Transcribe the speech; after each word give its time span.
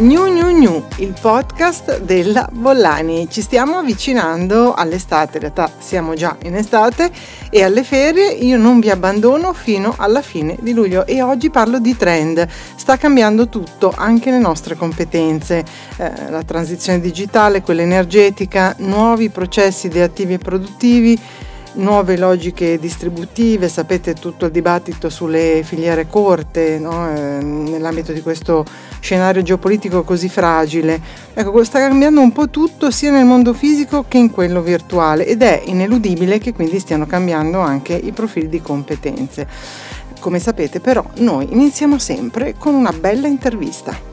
New 0.00 0.32
New 0.32 0.48
New, 0.48 0.86
il 0.96 1.14
podcast 1.20 2.00
della 2.00 2.48
Bollani. 2.50 3.28
Ci 3.28 3.42
stiamo 3.42 3.76
avvicinando 3.76 4.72
all'estate, 4.72 5.34
in 5.34 5.40
realtà 5.40 5.70
siamo 5.78 6.14
già 6.14 6.38
in 6.44 6.56
estate 6.56 7.10
e 7.50 7.62
alle 7.62 7.84
ferie 7.84 8.30
io 8.30 8.56
non 8.56 8.80
vi 8.80 8.88
abbandono 8.88 9.52
fino 9.52 9.94
alla 9.98 10.22
fine 10.22 10.56
di 10.60 10.72
luglio 10.72 11.04
e 11.04 11.20
oggi 11.20 11.50
parlo 11.50 11.78
di 11.78 11.94
trend. 11.98 12.48
Sta 12.76 12.96
cambiando 12.96 13.50
tutto, 13.50 13.92
anche 13.94 14.30
le 14.30 14.38
nostre 14.38 14.74
competenze, 14.74 15.62
eh, 15.98 16.30
la 16.30 16.44
transizione 16.44 16.98
digitale, 16.98 17.60
quella 17.60 17.82
energetica, 17.82 18.74
nuovi 18.78 19.28
processi 19.28 19.88
di 19.88 20.00
attivi 20.00 20.32
e 20.32 20.38
produttivi 20.38 21.20
nuove 21.74 22.16
logiche 22.16 22.78
distributive, 22.78 23.68
sapete 23.68 24.14
tutto 24.14 24.46
il 24.46 24.50
dibattito 24.50 25.08
sulle 25.08 25.62
filiere 25.64 26.06
corte 26.08 26.78
no? 26.78 27.14
eh, 27.14 27.42
nell'ambito 27.42 28.12
di 28.12 28.20
questo 28.20 28.64
scenario 29.00 29.42
geopolitico 29.42 30.02
così 30.02 30.28
fragile. 30.28 31.00
Ecco, 31.32 31.64
sta 31.64 31.78
cambiando 31.78 32.20
un 32.20 32.32
po' 32.32 32.48
tutto 32.50 32.90
sia 32.90 33.10
nel 33.10 33.24
mondo 33.24 33.52
fisico 33.52 34.04
che 34.08 34.18
in 34.18 34.30
quello 34.30 34.62
virtuale 34.62 35.26
ed 35.26 35.42
è 35.42 35.62
ineludibile 35.64 36.38
che 36.38 36.52
quindi 36.52 36.78
stiano 36.78 37.06
cambiando 37.06 37.60
anche 37.60 37.94
i 37.94 38.12
profili 38.12 38.48
di 38.48 38.60
competenze. 38.60 39.46
Come 40.18 40.38
sapete 40.38 40.80
però 40.80 41.04
noi 41.16 41.48
iniziamo 41.50 41.98
sempre 41.98 42.54
con 42.58 42.74
una 42.74 42.92
bella 42.92 43.26
intervista. 43.26 44.09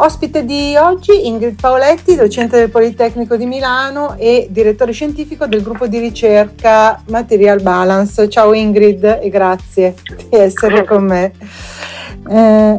Ospite 0.00 0.44
di 0.44 0.76
oggi 0.76 1.26
Ingrid 1.26 1.60
Paoletti, 1.60 2.14
docente 2.14 2.56
del 2.56 2.70
Politecnico 2.70 3.34
di 3.34 3.46
Milano 3.46 4.14
e 4.16 4.46
direttore 4.48 4.92
scientifico 4.92 5.46
del 5.46 5.60
gruppo 5.60 5.88
di 5.88 5.98
ricerca 5.98 7.02
Material 7.08 7.60
Balance. 7.60 8.28
Ciao 8.28 8.52
Ingrid 8.52 9.18
e 9.20 9.28
grazie 9.28 9.96
di 10.30 10.36
essere 10.36 10.84
con 10.86 11.04
me. 11.04 11.32
Eh, 12.30 12.78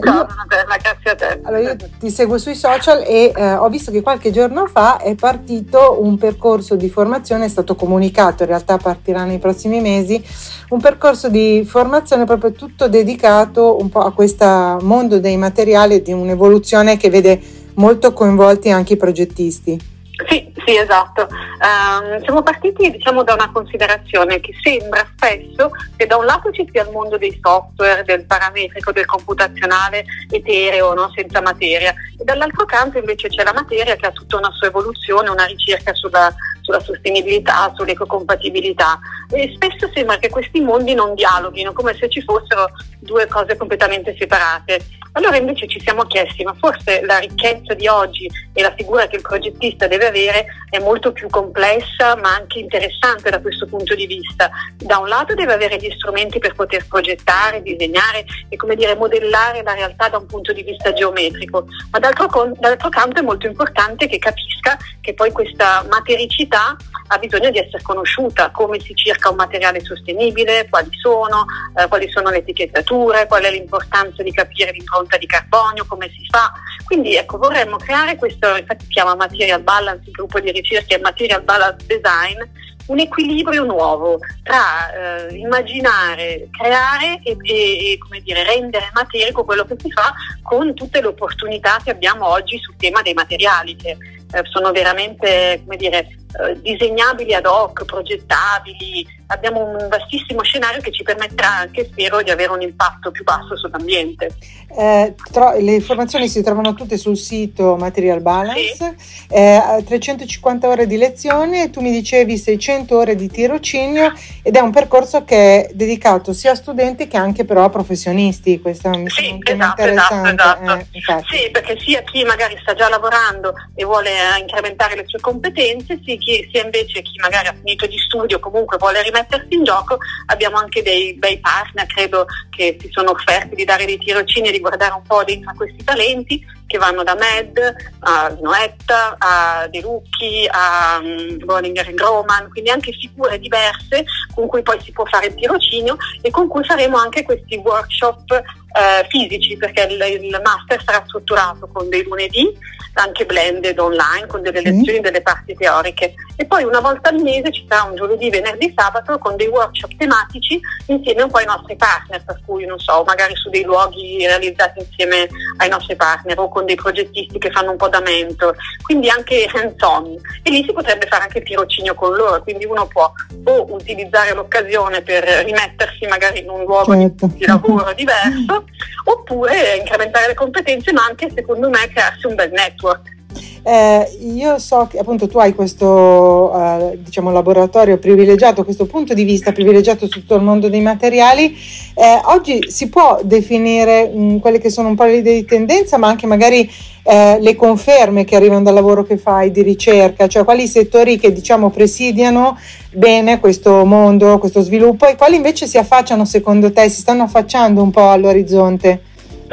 te. 1.15 1.39
Allora 1.43 1.59
io 1.59 1.75
ti 1.99 2.11
seguo 2.11 2.37
sui 2.37 2.55
social 2.55 3.03
e 3.05 3.31
eh, 3.35 3.53
ho 3.53 3.67
visto 3.69 3.91
che 3.91 4.01
qualche 4.01 4.31
giorno 4.31 4.67
fa 4.67 4.97
è 4.97 5.15
partito 5.15 5.97
un 6.01 6.17
percorso 6.17 6.75
di 6.75 6.89
formazione, 6.89 7.45
è 7.45 7.49
stato 7.49 7.75
comunicato, 7.75 8.43
in 8.43 8.49
realtà 8.49 8.77
partirà 8.77 9.23
nei 9.23 9.39
prossimi 9.39 9.81
mesi, 9.81 10.23
un 10.69 10.79
percorso 10.79 11.29
di 11.29 11.65
formazione 11.67 12.25
proprio 12.25 12.51
tutto 12.51 12.87
dedicato 12.87 13.77
un 13.79 13.89
po' 13.89 14.01
a 14.01 14.13
questo 14.13 14.77
mondo 14.81 15.19
dei 15.19 15.37
materiali 15.37 15.95
e 15.95 16.01
di 16.01 16.13
un'evoluzione 16.13 16.97
che 16.97 17.09
vede 17.09 17.41
molto 17.75 18.13
coinvolti 18.13 18.69
anche 18.69 18.93
i 18.93 18.97
progettisti. 18.97 19.98
Sì, 20.27 20.51
sì, 20.65 20.75
esatto. 20.75 21.27
Um, 21.31 22.21
siamo 22.23 22.43
partiti 22.43 22.91
diciamo, 22.91 23.23
da 23.23 23.33
una 23.33 23.51
considerazione 23.51 24.39
che 24.39 24.53
sembra 24.61 25.07
spesso 25.15 25.71
che 25.95 26.07
da 26.07 26.17
un 26.17 26.25
lato 26.25 26.51
ci 26.51 26.67
sia 26.71 26.83
il 26.83 26.89
mondo 26.91 27.17
dei 27.17 27.37
software, 27.41 28.03
del 28.03 28.25
parametrico, 28.25 28.91
del 28.91 29.05
computazionale 29.05 30.03
etereo, 30.29 30.93
no? 30.93 31.09
senza 31.15 31.41
materia, 31.41 31.93
e 32.17 32.23
dall'altro 32.23 32.65
canto 32.65 32.97
invece 32.97 33.29
c'è 33.29 33.43
la 33.43 33.53
materia 33.53 33.95
che 33.95 34.07
ha 34.07 34.11
tutta 34.11 34.37
una 34.37 34.51
sua 34.51 34.67
evoluzione, 34.67 35.29
una 35.29 35.45
ricerca 35.45 35.93
sulla, 35.93 36.33
sulla 36.61 36.81
sostenibilità, 36.81 37.71
sull'ecocompatibilità. 37.75 38.99
E 39.31 39.53
spesso 39.55 39.89
sembra 39.93 40.17
che 40.17 40.29
questi 40.29 40.59
mondi 40.59 40.93
non 40.95 41.13
dialoghino, 41.13 41.71
come 41.71 41.95
se 41.95 42.09
ci 42.09 42.21
fossero 42.21 42.71
due 42.99 43.25
cose 43.27 43.55
completamente 43.55 44.15
separate. 44.17 44.81
Allora 45.13 45.37
invece 45.37 45.67
ci 45.67 45.79
siamo 45.79 46.03
chiesti, 46.03 46.43
ma 46.43 46.53
forse 46.53 47.01
la 47.03 47.17
ricchezza 47.17 47.73
di 47.73 47.87
oggi 47.87 48.29
e 48.53 48.61
la 48.61 48.73
figura 48.75 49.07
che 49.07 49.17
il 49.17 49.21
progettista 49.21 49.87
deve 49.87 50.07
avere 50.07 50.45
è 50.69 50.79
molto 50.79 51.11
più 51.11 51.27
complessa 51.29 52.15
ma 52.15 52.35
anche 52.35 52.59
interessante 52.59 53.29
da 53.29 53.41
questo 53.41 53.65
punto 53.65 53.95
di 53.95 54.05
vista. 54.05 54.49
Da 54.77 54.97
un 54.97 55.07
lato 55.07 55.33
deve 55.33 55.53
avere 55.53 55.77
gli 55.77 55.91
strumenti 55.91 56.39
per 56.39 56.53
poter 56.53 56.85
progettare, 56.87 57.61
disegnare 57.61 58.25
e 58.49 58.55
come 58.55 58.75
dire 58.75 58.95
modellare 58.95 59.63
la 59.63 59.73
realtà 59.73 60.09
da 60.09 60.17
un 60.17 60.25
punto 60.25 60.53
di 60.53 60.63
vista 60.63 60.93
geometrico, 60.93 61.65
ma 61.91 61.99
d'altro, 61.99 62.27
con, 62.27 62.53
d'altro 62.59 62.89
canto 62.89 63.19
è 63.19 63.23
molto 63.23 63.47
importante 63.47 64.07
che 64.07 64.19
capisca 64.19 64.77
che 65.01 65.13
poi 65.13 65.31
questa 65.31 65.85
matericità 65.89 66.75
ha 67.11 67.17
bisogno 67.17 67.49
di 67.49 67.57
essere 67.57 67.81
conosciuta, 67.81 68.51
come 68.51 68.79
si 68.79 68.93
cerca 68.93 69.29
un 69.29 69.35
materiale 69.35 69.83
sostenibile, 69.83 70.67
quali 70.69 70.89
sono, 70.91 71.45
eh, 71.75 71.87
quali 71.87 72.09
sono 72.09 72.29
le 72.29 72.37
etichettature, 72.37 73.25
qual 73.27 73.43
è 73.43 73.51
l'importanza 73.51 74.21
di 74.21 74.31
capire 74.31 74.71
l'impronta 74.99 75.17
di 75.17 75.25
carbonio, 75.25 75.85
come 75.85 76.09
si 76.09 76.25
fa. 76.29 76.51
Quindi 76.85 77.15
ecco, 77.15 77.37
vorremmo 77.37 77.77
creare 77.77 78.15
questo, 78.15 78.55
infatti 78.55 78.85
si 78.85 78.91
chiama 78.91 79.15
Material 79.15 79.61
Balance, 79.61 80.03
il 80.05 80.11
gruppo 80.11 80.39
di 80.39 80.51
ricerca 80.51 80.95
è 80.95 80.99
Material 80.99 81.43
Balance 81.43 81.85
Design, 81.85 82.41
un 82.87 82.99
equilibrio 82.99 83.63
nuovo 83.65 84.19
tra 84.41 85.27
eh, 85.27 85.35
immaginare, 85.35 86.49
creare 86.51 87.19
e, 87.23 87.37
e, 87.43 87.99
e 88.11 88.21
dire, 88.21 88.43
rendere 88.43 88.89
materico 88.93 89.45
quello 89.45 89.63
che 89.65 89.75
si 89.77 89.91
fa 89.91 90.13
con 90.41 90.73
tutte 90.73 90.99
le 90.99 91.07
opportunità 91.07 91.77
che 91.83 91.91
abbiamo 91.91 92.27
oggi 92.27 92.57
sul 92.59 92.75
tema 92.77 93.01
dei 93.03 93.13
materiali, 93.13 93.75
che 93.75 93.91
eh, 93.91 94.43
sono 94.49 94.71
veramente 94.71 95.63
dire, 95.77 96.18
eh, 96.37 96.61
disegnabili 96.61 97.33
ad 97.33 97.45
hoc, 97.45 97.85
progettabili, 97.85 99.05
abbiamo 99.27 99.65
un 99.65 99.87
vastissimo 99.89 100.43
scenario 100.43 100.81
che 100.81 100.91
ci 100.91 101.03
permetterà 101.03 101.49
anche, 101.49 101.85
spero, 101.85 102.21
di 102.21 102.29
avere 102.29 102.51
un 102.51 102.61
impatto 102.61 103.11
più 103.11 103.23
basso 103.23 103.57
sull'ambiente. 103.57 104.35
Eh, 104.77 105.15
tro- 105.31 105.57
le 105.57 105.73
informazioni 105.73 106.27
si 106.27 106.43
trovano 106.43 106.73
tutte 106.73 106.97
sul 106.97 107.17
sito 107.17 107.75
Material 107.75 108.21
Balance, 108.21 108.95
sì. 108.97 109.25
eh, 109.29 109.83
350 109.85 110.67
ore 110.67 110.85
di 110.85 110.97
lezione, 110.97 111.69
tu 111.69 111.81
mi 111.81 111.91
dicevi 111.91 112.37
600 112.37 112.97
ore 112.97 113.15
di 113.15 113.27
tirocinio 113.29 114.13
ed 114.43 114.55
è 114.55 114.59
un 114.59 114.71
percorso 114.71 115.23
che 115.23 115.65
è 115.65 115.73
dedicato 115.73 116.33
sia 116.33 116.51
a 116.51 116.55
studenti 116.55 117.07
che 117.07 117.17
anche 117.17 117.45
però 117.45 117.63
a 117.63 117.69
professionisti, 117.69 118.59
questo 118.61 118.89
mi 118.89 119.09
sì, 119.09 119.39
esatto, 119.41 119.81
interessante. 119.81 120.29
Esatto, 120.29 120.87
esatto. 120.91 121.33
Eh, 121.33 121.37
sì, 121.37 121.51
perché 121.51 121.79
sia 121.79 122.01
chi 122.03 122.23
magari 122.23 122.57
sta 122.61 122.73
già 122.73 122.89
lavorando 122.89 123.53
e 123.73 123.83
vuole 123.83 124.09
eh, 124.09 124.39
incrementare 124.39 124.95
le 124.95 125.03
sue 125.07 125.19
competenze, 125.19 125.99
sia 126.21 126.63
invece 126.63 127.01
chi 127.01 127.17
magari 127.19 127.47
ha 127.47 127.53
finito 127.53 127.87
di 127.87 127.97
studio 127.97 128.39
comunque 128.39 128.77
vuole 128.77 129.01
rimettere 129.01 129.17
mettersi 129.19 129.55
in 129.55 129.63
gioco 129.63 129.97
abbiamo 130.27 130.57
anche 130.57 130.81
dei 130.81 131.13
bei 131.15 131.39
partner, 131.39 131.85
credo 131.85 132.25
che 132.49 132.77
si 132.79 132.89
sono 132.91 133.11
offerti 133.11 133.55
di 133.55 133.65
dare 133.65 133.85
dei 133.85 133.97
tirocini 133.97 134.49
e 134.49 134.51
di 134.51 134.59
guardare 134.59 134.93
un 134.93 135.03
po' 135.03 135.23
dentro 135.23 135.51
a 135.51 135.55
questi 135.55 135.83
talenti 135.83 136.57
che 136.69 136.77
vanno 136.77 137.01
da 137.01 137.15
Med 137.15 137.59
a 138.01 138.37
Noetta, 138.39 139.15
a 139.17 139.67
De 139.67 139.81
Lucchi, 139.81 140.47
a 140.47 140.99
um, 141.01 141.43
Bollinger 141.43 141.91
Groman, 141.95 142.47
quindi 142.51 142.69
anche 142.69 142.91
figure 142.91 143.39
diverse 143.39 144.05
con 144.35 144.45
cui 144.45 144.61
poi 144.61 144.79
si 144.79 144.91
può 144.91 145.03
fare 145.05 145.27
il 145.27 145.35
tirocinio 145.35 145.97
e 146.21 146.29
con 146.29 146.47
cui 146.47 146.63
faremo 146.63 146.97
anche 146.97 147.23
questi 147.23 147.55
workshop 147.57 148.31
eh, 148.31 149.07
fisici 149.09 149.57
perché 149.57 149.87
il, 149.89 150.23
il 150.23 150.41
master 150.43 150.83
sarà 150.83 151.03
strutturato 151.07 151.67
con 151.73 151.89
dei 151.89 152.03
lunedì 152.03 152.55
anche 152.93 153.25
blended 153.25 153.79
online 153.79 154.27
con 154.27 154.41
delle 154.41 154.61
lezioni, 154.61 154.99
mm. 154.99 155.03
delle 155.03 155.21
parti 155.21 155.55
teoriche 155.55 156.13
e 156.35 156.45
poi 156.45 156.63
una 156.63 156.79
volta 156.79 157.09
al 157.09 157.21
mese 157.21 157.51
ci 157.51 157.65
sarà 157.67 157.83
un 157.83 157.95
giovedì, 157.95 158.29
venerdì, 158.29 158.73
sabato 158.75 159.17
con 159.17 159.35
dei 159.35 159.47
workshop 159.47 159.95
tematici 159.97 160.59
insieme 160.87 161.23
un 161.23 161.29
po' 161.29 161.37
ai 161.37 161.45
nostri 161.45 161.75
partner, 161.75 162.23
per 162.23 162.41
cui 162.45 162.65
non 162.65 162.79
so, 162.79 163.03
magari 163.05 163.35
su 163.35 163.49
dei 163.49 163.63
luoghi 163.63 164.25
realizzati 164.25 164.79
insieme 164.79 165.27
ai 165.57 165.69
nostri 165.69 165.95
partner 165.95 166.39
o 166.39 166.49
con 166.49 166.58
dei 166.65 166.75
progettisti 166.75 167.37
che 167.37 167.51
fanno 167.51 167.71
un 167.71 167.77
po' 167.77 167.89
da 167.89 168.01
mentor, 168.01 168.55
quindi 168.83 169.09
anche 169.09 169.47
hands 169.53 169.81
on 169.81 170.15
e 170.43 170.49
lì 170.49 170.63
si 170.63 170.73
potrebbe 170.73 171.07
fare 171.07 171.23
anche 171.23 171.41
tirocinio 171.41 171.93
con 171.95 172.13
loro, 172.13 172.41
quindi 172.41 172.65
uno 172.65 172.87
può 172.87 173.11
o 173.43 173.73
utilizzare 173.73 174.33
l'occasione 174.33 175.01
per 175.01 175.23
rimettersi 175.23 176.05
magari 176.07 176.39
in 176.39 176.49
un 176.49 176.63
luogo 176.63 176.93
certo. 176.93 177.27
di, 177.27 177.37
di 177.37 177.45
lavoro 177.45 177.93
diverso 177.93 178.65
oppure 179.05 179.77
incrementare 179.77 180.27
le 180.27 180.33
competenze 180.33 180.91
ma 180.93 181.05
anche 181.05 181.29
secondo 181.33 181.69
me 181.69 181.87
crearsi 181.87 182.27
un 182.27 182.35
bel 182.35 182.51
network. 182.51 183.17
Eh, 183.61 184.17
io 184.21 184.57
so 184.57 184.87
che 184.89 184.97
appunto 184.97 185.27
tu 185.27 185.37
hai 185.37 185.53
questo 185.53 186.51
eh, 186.53 186.97
diciamo, 187.01 187.31
laboratorio 187.31 187.97
privilegiato, 187.97 188.63
questo 188.63 188.85
punto 188.85 189.13
di 189.13 189.23
vista 189.23 189.51
privilegiato 189.51 190.07
su 190.07 190.19
tutto 190.19 190.35
il 190.35 190.41
mondo 190.41 190.69
dei 190.69 190.81
materiali. 190.81 191.55
Eh, 191.93 192.21
oggi 192.25 192.71
si 192.71 192.89
può 192.89 193.19
definire 193.23 194.09
mh, 194.11 194.21
mm, 194.21 194.37
quelle 194.37 194.59
che 194.59 194.69
sono 194.69 194.87
un 194.87 194.95
po' 194.95 195.03
le 195.03 195.17
idee 195.17 195.35
di 195.35 195.45
tendenza, 195.45 195.97
ma 195.97 196.07
anche 196.07 196.25
magari 196.25 196.69
eh, 197.03 197.37
le 197.39 197.55
conferme 197.55 198.23
che 198.23 198.35
arrivano 198.35 198.63
dal 198.63 198.73
lavoro 198.73 199.03
che 199.03 199.17
fai 199.17 199.51
di 199.51 199.61
ricerca, 199.61 200.27
cioè 200.27 200.43
quali 200.43 200.67
settori 200.67 201.19
che 201.19 201.31
diciamo 201.31 201.69
presidiano 201.69 202.57
bene 202.91 203.39
questo 203.39 203.85
mondo, 203.85 204.39
questo 204.39 204.61
sviluppo 204.61 205.05
e 205.05 205.15
quali 205.15 205.35
invece 205.35 205.67
si 205.67 205.77
affacciano 205.77 206.25
secondo 206.25 206.71
te, 206.71 206.89
si 206.89 207.01
stanno 207.01 207.23
affacciando 207.23 207.83
un 207.83 207.91
po' 207.91 208.09
all'orizzonte? 208.09 209.03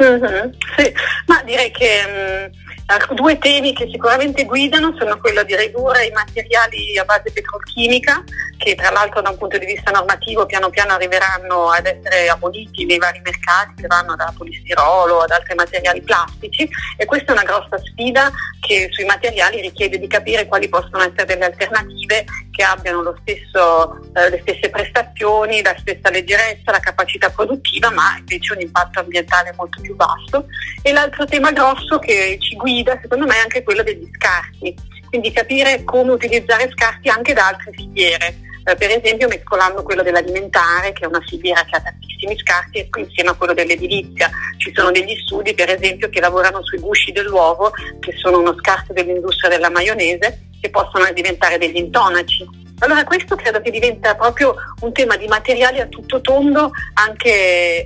Mm-hmm, 0.01 0.51
sì, 0.77 0.91
ma 1.25 1.41
direi 1.43 1.71
che 1.71 1.87
mh, 2.05 2.51
mm, 2.51 2.66
Due 3.13 3.37
temi 3.37 3.73
che 3.73 3.87
sicuramente 3.91 4.45
guidano 4.45 4.95
sono 4.97 5.17
quello 5.19 5.43
di 5.43 5.55
ridurre 5.55 6.05
i 6.05 6.11
materiali 6.11 6.97
a 6.97 7.03
base 7.03 7.31
petrolchimica 7.33 8.23
che 8.57 8.75
tra 8.75 8.91
l'altro 8.91 9.21
da 9.21 9.29
un 9.29 9.37
punto 9.37 9.57
di 9.57 9.65
vista 9.65 9.91
normativo 9.91 10.45
piano 10.45 10.69
piano 10.69 10.93
arriveranno 10.93 11.69
ad 11.69 11.85
essere 11.85 12.29
aboliti 12.29 12.85
nei 12.85 12.97
vari 12.97 13.21
mercati 13.23 13.81
che 13.81 13.87
vanno 13.87 14.15
da 14.15 14.33
polistirolo 14.35 15.19
ad 15.19 15.31
altri 15.31 15.55
materiali 15.55 16.01
plastici 16.01 16.67
e 16.97 17.05
questa 17.05 17.29
è 17.29 17.31
una 17.33 17.43
grossa 17.43 17.77
sfida 17.77 18.31
che 18.59 18.87
sui 18.91 19.05
materiali 19.05 19.61
richiede 19.61 19.99
di 19.99 20.07
capire 20.07 20.47
quali 20.47 20.67
possono 20.67 21.03
essere 21.03 21.25
delle 21.25 21.45
alternative 21.45 22.25
che 22.57 22.63
abbiano 22.63 23.15
stesso, 23.21 23.99
eh, 24.15 24.29
le 24.31 24.39
stesse 24.41 24.69
prestazioni, 24.69 25.61
la 25.61 25.75
stessa 25.77 26.09
leggerezza, 26.09 26.71
la 26.71 26.79
capacità 26.79 27.29
produttiva, 27.29 27.91
ma 27.91 28.17
invece 28.17 28.53
un 28.53 28.61
impatto 28.61 28.99
ambientale 28.99 29.53
molto 29.55 29.79
più 29.79 29.95
basso. 29.95 30.47
E 30.81 30.91
l'altro 30.91 31.25
tema 31.25 31.51
grosso 31.51 31.99
che 31.99 32.37
ci 32.41 32.55
guida, 32.57 32.99
secondo 33.01 33.25
me, 33.25 33.35
è 33.35 33.39
anche 33.39 33.63
quello 33.63 33.83
degli 33.83 34.09
scarti, 34.13 34.75
quindi 35.07 35.31
capire 35.31 35.85
come 35.85 36.11
utilizzare 36.11 36.69
scarti 36.75 37.07
anche 37.07 37.31
da 37.31 37.47
altre 37.47 37.71
filiere. 37.71 38.45
Eh, 38.67 38.75
per 38.75 38.89
esempio 38.91 39.29
mescolando 39.29 39.81
quello 39.81 40.03
dell'alimentare, 40.03 40.91
che 40.91 41.05
è 41.05 41.07
una 41.07 41.21
filiera 41.25 41.63
che 41.63 41.77
ha 41.77 41.81
tantissimi 41.81 42.37
scarti, 42.37 42.89
insieme 42.97 43.29
a 43.29 43.33
quello 43.33 43.53
dell'edilizia. 43.53 44.29
Ci 44.57 44.73
sono 44.75 44.91
degli 44.91 45.15
studi, 45.23 45.53
per 45.53 45.69
esempio, 45.69 46.09
che 46.09 46.19
lavorano 46.19 46.61
sui 46.65 46.79
gusci 46.79 47.13
dell'uovo, 47.13 47.71
che 48.01 48.13
sono 48.17 48.39
uno 48.39 48.53
scarto 48.59 48.91
dell'industria 48.91 49.49
della 49.49 49.69
maionese, 49.69 50.49
che 50.59 50.69
possono 50.69 51.09
diventare 51.13 51.57
degli 51.57 51.77
intonaci. 51.77 52.65
Allora 52.79 53.03
questo 53.05 53.35
credo 53.35 53.59
che 53.59 53.71
diventa 53.71 54.15
proprio 54.15 54.55
un 54.81 54.93
tema 54.93 55.17
di 55.17 55.27
materiali 55.27 55.79
a 55.79 55.87
tutto 55.87 56.21
tondo, 56.21 56.71
anche 56.93 57.85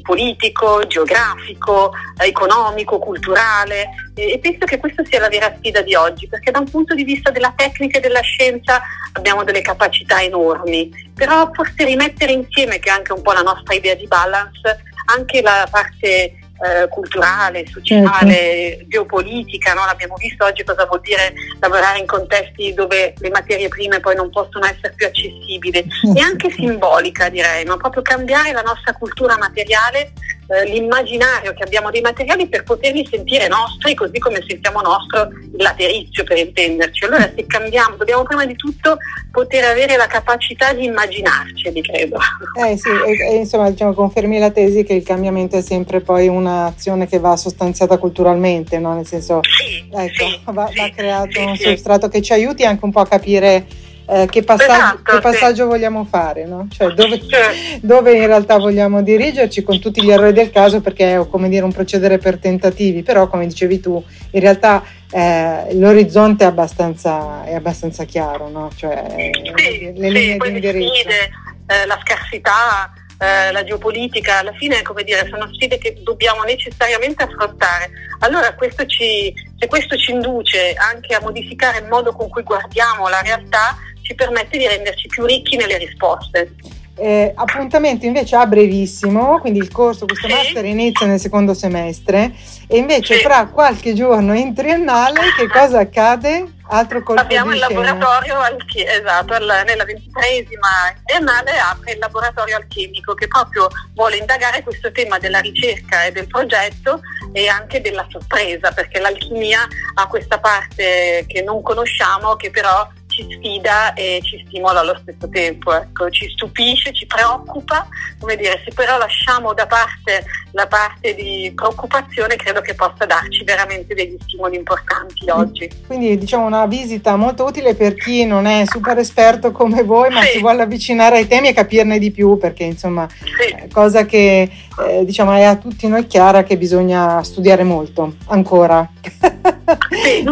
politico, 0.00 0.86
geografico, 0.86 1.92
economico, 2.16 2.98
culturale. 2.98 3.88
E, 4.14 4.32
e 4.32 4.38
penso 4.38 4.64
che 4.64 4.78
questa 4.78 5.04
sia 5.04 5.20
la 5.20 5.28
vera 5.28 5.54
sfida 5.58 5.82
di 5.82 5.94
oggi, 5.94 6.28
perché 6.28 6.50
da 6.50 6.60
un 6.60 6.70
punto 6.70 6.94
di 6.94 7.04
vista 7.04 7.30
della 7.30 7.52
tecnica 7.54 7.98
e 7.98 8.00
della 8.00 8.22
scienza 8.22 8.80
abbiamo 9.12 9.44
delle 9.44 9.60
capacità 9.60 10.22
enormi, 10.22 11.10
però 11.14 11.50
forse 11.52 11.84
rimettere 11.84 12.32
insieme, 12.32 12.78
che 12.78 12.88
è 12.88 12.92
anche 12.92 13.12
un 13.12 13.20
po' 13.20 13.32
la 13.32 13.42
nostra 13.42 13.74
idea 13.74 13.94
di 13.94 14.06
balance, 14.06 14.82
anche 15.14 15.42
la 15.42 15.68
parte 15.70 16.45
eh, 16.64 16.88
culturale, 16.88 17.66
sociale, 17.66 18.32
certo. 18.32 18.84
geopolitica, 18.88 19.74
no? 19.74 19.84
l'abbiamo 19.84 20.14
visto 20.16 20.44
oggi 20.44 20.64
cosa 20.64 20.86
vuol 20.86 21.00
dire 21.00 21.34
lavorare 21.60 21.98
in 21.98 22.06
contesti 22.06 22.72
dove 22.72 23.14
le 23.18 23.30
materie 23.30 23.68
prime 23.68 24.00
poi 24.00 24.14
non 24.14 24.30
possono 24.30 24.64
essere 24.64 24.94
più 24.94 25.06
accessibili 25.06 25.84
e 26.14 26.20
anche 26.20 26.50
simbolica 26.50 27.28
direi, 27.28 27.64
no? 27.64 27.76
proprio 27.76 28.02
cambiare 28.02 28.52
la 28.52 28.62
nostra 28.62 28.92
cultura 28.94 29.36
materiale 29.36 30.12
eh, 30.48 30.64
l'immaginario 30.70 31.52
che 31.54 31.62
abbiamo 31.62 31.90
dei 31.90 32.00
materiali 32.00 32.48
per 32.48 32.62
poterli 32.62 33.06
sentire 33.10 33.48
nostri, 33.48 33.94
così 33.94 34.18
come 34.18 34.44
sentiamo 34.46 34.80
nostro 34.80 35.28
il 35.28 35.62
laterizio 35.62 36.24
per 36.24 36.38
intenderci. 36.38 37.04
Allora 37.04 37.30
se 37.34 37.46
cambiamo, 37.46 37.96
dobbiamo 37.96 38.22
prima 38.22 38.46
di 38.46 38.54
tutto 38.54 38.98
poter 39.32 39.64
avere 39.64 39.96
la 39.96 40.06
capacità 40.06 40.72
di 40.72 40.84
immaginarceli, 40.84 41.82
credo. 41.82 42.16
Eh 42.58 42.76
sì, 42.76 42.88
e, 42.88 43.32
e, 43.32 43.36
insomma 43.36 43.70
diciamo, 43.70 43.92
confermi 43.92 44.38
la 44.38 44.50
tesi 44.50 44.84
che 44.84 44.94
il 44.94 45.02
cambiamento 45.02 45.56
è 45.56 45.62
sempre 45.62 46.00
poi 46.00 46.28
un'azione 46.28 47.06
che 47.06 47.18
va 47.18 47.36
sostanziata 47.36 47.98
culturalmente, 47.98 48.78
no? 48.78 48.94
nel 48.94 49.06
senso 49.06 49.40
sì, 49.42 49.84
ecco, 49.90 50.24
sì, 50.24 50.40
va, 50.44 50.68
sì, 50.68 50.78
va, 50.78 50.90
creato 50.94 51.40
un 51.40 51.56
substrato 51.56 52.08
che 52.08 52.22
ci 52.22 52.32
aiuti 52.32 52.64
anche 52.64 52.84
un 52.84 52.92
po' 52.92 53.00
a 53.00 53.06
capire 53.06 53.66
eh, 54.08 54.26
che, 54.30 54.42
passaggio, 54.42 54.72
esatto, 54.72 55.12
che 55.14 55.20
passaggio 55.20 55.62
sì. 55.64 55.68
vogliamo 55.68 56.04
fare, 56.04 56.44
no? 56.46 56.68
cioè 56.70 56.92
dove, 56.94 57.20
dove, 57.82 58.12
in 58.14 58.26
realtà 58.26 58.56
vogliamo 58.56 59.02
dirigerci 59.02 59.62
con 59.62 59.80
tutti 59.80 60.02
gli 60.02 60.10
errori 60.10 60.32
del 60.32 60.50
caso 60.50 60.80
perché 60.80 61.16
è 61.16 61.28
come 61.28 61.48
dire 61.48 61.64
un 61.64 61.72
procedere 61.72 62.18
per 62.18 62.38
tentativi, 62.38 63.02
però 63.02 63.28
come 63.28 63.46
dicevi 63.46 63.80
tu 63.80 64.02
in 64.30 64.40
realtà 64.40 64.82
eh, 65.10 65.74
l'orizzonte 65.74 66.44
è 66.44 66.46
abbastanza, 66.46 67.44
è 67.44 67.54
abbastanza 67.54 68.04
chiaro, 68.04 68.48
no? 68.48 68.70
cioè, 68.76 69.30
sì, 69.56 69.92
le 69.94 70.10
linee 70.10 70.36
di 70.36 70.48
indirizzo. 70.48 70.94
Sfide, 70.94 71.30
eh, 71.66 71.86
la 71.86 71.98
scarsità, 72.02 72.92
eh, 73.18 73.50
la 73.50 73.64
geopolitica, 73.64 74.38
alla 74.38 74.52
fine 74.52 74.82
come 74.82 75.02
dire, 75.02 75.26
sono 75.28 75.48
sfide 75.52 75.78
che 75.78 75.96
dobbiamo 76.02 76.42
necessariamente 76.42 77.22
affrontare. 77.24 77.90
Allora 78.20 78.54
questo 78.54 78.86
ci, 78.86 79.32
se 79.58 79.66
questo 79.66 79.96
ci 79.96 80.12
induce 80.12 80.74
anche 80.74 81.14
a 81.14 81.20
modificare 81.20 81.78
il 81.78 81.86
modo 81.86 82.12
con 82.12 82.28
cui 82.28 82.42
guardiamo 82.42 83.08
la 83.08 83.20
realtà, 83.20 83.76
ci 84.06 84.14
permette 84.14 84.56
di 84.56 84.66
renderci 84.66 85.08
più 85.08 85.24
ricchi 85.24 85.56
nelle 85.56 85.78
risposte. 85.78 86.52
Eh, 86.98 87.32
appuntamento 87.34 88.06
invece 88.06 88.36
a 88.36 88.46
brevissimo, 88.46 89.38
quindi 89.40 89.58
il 89.58 89.70
corso, 89.70 90.06
questo 90.06 90.28
sì. 90.28 90.32
master 90.32 90.64
inizia 90.64 91.06
nel 91.06 91.20
secondo 91.20 91.52
semestre 91.52 92.32
e 92.66 92.78
invece 92.78 93.16
sì. 93.16 93.20
fra 93.20 93.48
qualche 93.48 93.92
giorno 93.92 94.32
in 94.32 94.54
triennale 94.54 95.20
che 95.36 95.46
cosa 95.52 95.80
accade? 95.80 96.52
Altro 96.68 97.02
colpo 97.02 97.20
Abbiamo 97.20 97.52
il 97.52 97.58
laboratorio 97.58 98.40
alchi- 98.40 98.84
esatto, 98.84 99.34
al, 99.34 99.62
nella 99.66 99.84
ventitreesima 99.84 100.68
triennale 101.04 101.52
apre 101.58 101.92
il 101.92 101.98
laboratorio 101.98 102.56
alchimico 102.56 103.14
che 103.14 103.28
proprio 103.28 103.68
vuole 103.94 104.16
indagare 104.16 104.62
questo 104.62 104.90
tema 104.90 105.18
della 105.18 105.38
ricerca 105.40 106.04
e 106.04 106.12
del 106.12 106.26
progetto 106.26 107.02
e 107.32 107.46
anche 107.46 107.80
della 107.80 108.06
sorpresa 108.08 108.72
perché 108.72 108.98
l'alchimia 108.98 109.60
ha 109.94 110.06
questa 110.08 110.38
parte 110.38 111.24
che 111.28 111.42
non 111.42 111.62
conosciamo 111.62 112.34
che 112.34 112.50
però 112.50 112.88
ci 113.16 113.26
sfida 113.38 113.94
e 113.94 114.20
ci 114.22 114.44
stimola 114.46 114.80
allo 114.80 114.98
stesso 115.00 115.28
tempo, 115.28 115.74
ecco. 115.74 116.10
ci 116.10 116.28
stupisce, 116.28 116.92
ci 116.92 117.06
preoccupa, 117.06 117.88
come 118.18 118.36
dire, 118.36 118.60
se 118.64 118.72
però 118.74 118.98
lasciamo 118.98 119.54
da 119.54 119.66
parte 119.66 120.24
la 120.56 120.66
parte 120.66 121.14
di 121.14 121.52
preoccupazione 121.54 122.36
credo 122.36 122.62
che 122.62 122.74
possa 122.74 123.04
darci 123.04 123.44
veramente 123.44 123.94
degli 123.94 124.16
stimoli 124.22 124.56
importanti 124.56 125.28
oggi. 125.28 125.70
Quindi 125.86 126.16
diciamo 126.16 126.46
una 126.46 126.66
visita 126.66 127.14
molto 127.16 127.44
utile 127.44 127.74
per 127.74 127.94
chi 127.94 128.24
non 128.24 128.46
è 128.46 128.64
super 128.66 128.96
esperto 128.96 129.52
come 129.52 129.82
voi 129.82 130.10
ma 130.10 130.22
sì. 130.22 130.32
si 130.32 130.40
vuole 130.40 130.62
avvicinare 130.62 131.18
ai 131.18 131.26
temi 131.26 131.48
e 131.48 131.52
capirne 131.52 131.98
di 131.98 132.10
più 132.10 132.38
perché 132.38 132.64
insomma 132.64 133.06
sì. 133.10 133.54
è 133.54 133.68
cosa 133.70 134.06
che 134.06 134.50
eh, 134.88 135.04
diciamo 135.04 135.32
è 135.34 135.42
a 135.42 135.56
tutti 135.56 135.86
noi 135.88 136.06
chiara 136.06 136.42
che 136.42 136.56
bisogna 136.56 137.22
studiare 137.22 137.62
molto 137.62 138.14
ancora. 138.28 138.88
Sì, 139.90 140.24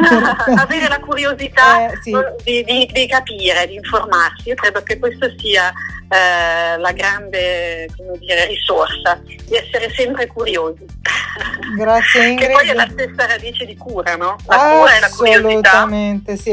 avere 0.56 0.88
la 0.88 1.00
curiosità 1.00 1.90
eh, 1.90 1.98
sì. 2.02 2.12
di, 2.44 2.64
di, 2.64 2.90
di, 2.92 3.06
capire, 3.08 3.66
di 3.66 3.74
informarsi, 3.74 4.48
io 4.48 4.54
credo 4.54 4.82
che 4.82 4.98
questo 4.98 5.32
sia 5.36 5.72
eh, 6.08 6.78
la 6.78 6.92
grande 6.92 7.88
dire, 8.18 8.46
risorsa, 8.46 9.20
di 9.24 9.38
essere 9.50 9.90
sempre 9.94 10.26
curiosi. 10.26 10.84
Grazie 11.76 12.28
Ingrid. 12.28 12.48
Che 12.48 12.54
poi 12.54 12.68
è 12.68 12.74
la 12.74 12.88
stessa 12.88 13.26
radice 13.26 13.64
di 13.64 13.76
cura, 13.76 14.14
no? 14.14 14.36
La 14.46 14.56
cura 14.56 14.96
e 14.96 15.00
la 15.00 15.08
curiosità. 15.08 15.70
Assolutamente, 15.70 16.36
sì. 16.36 16.52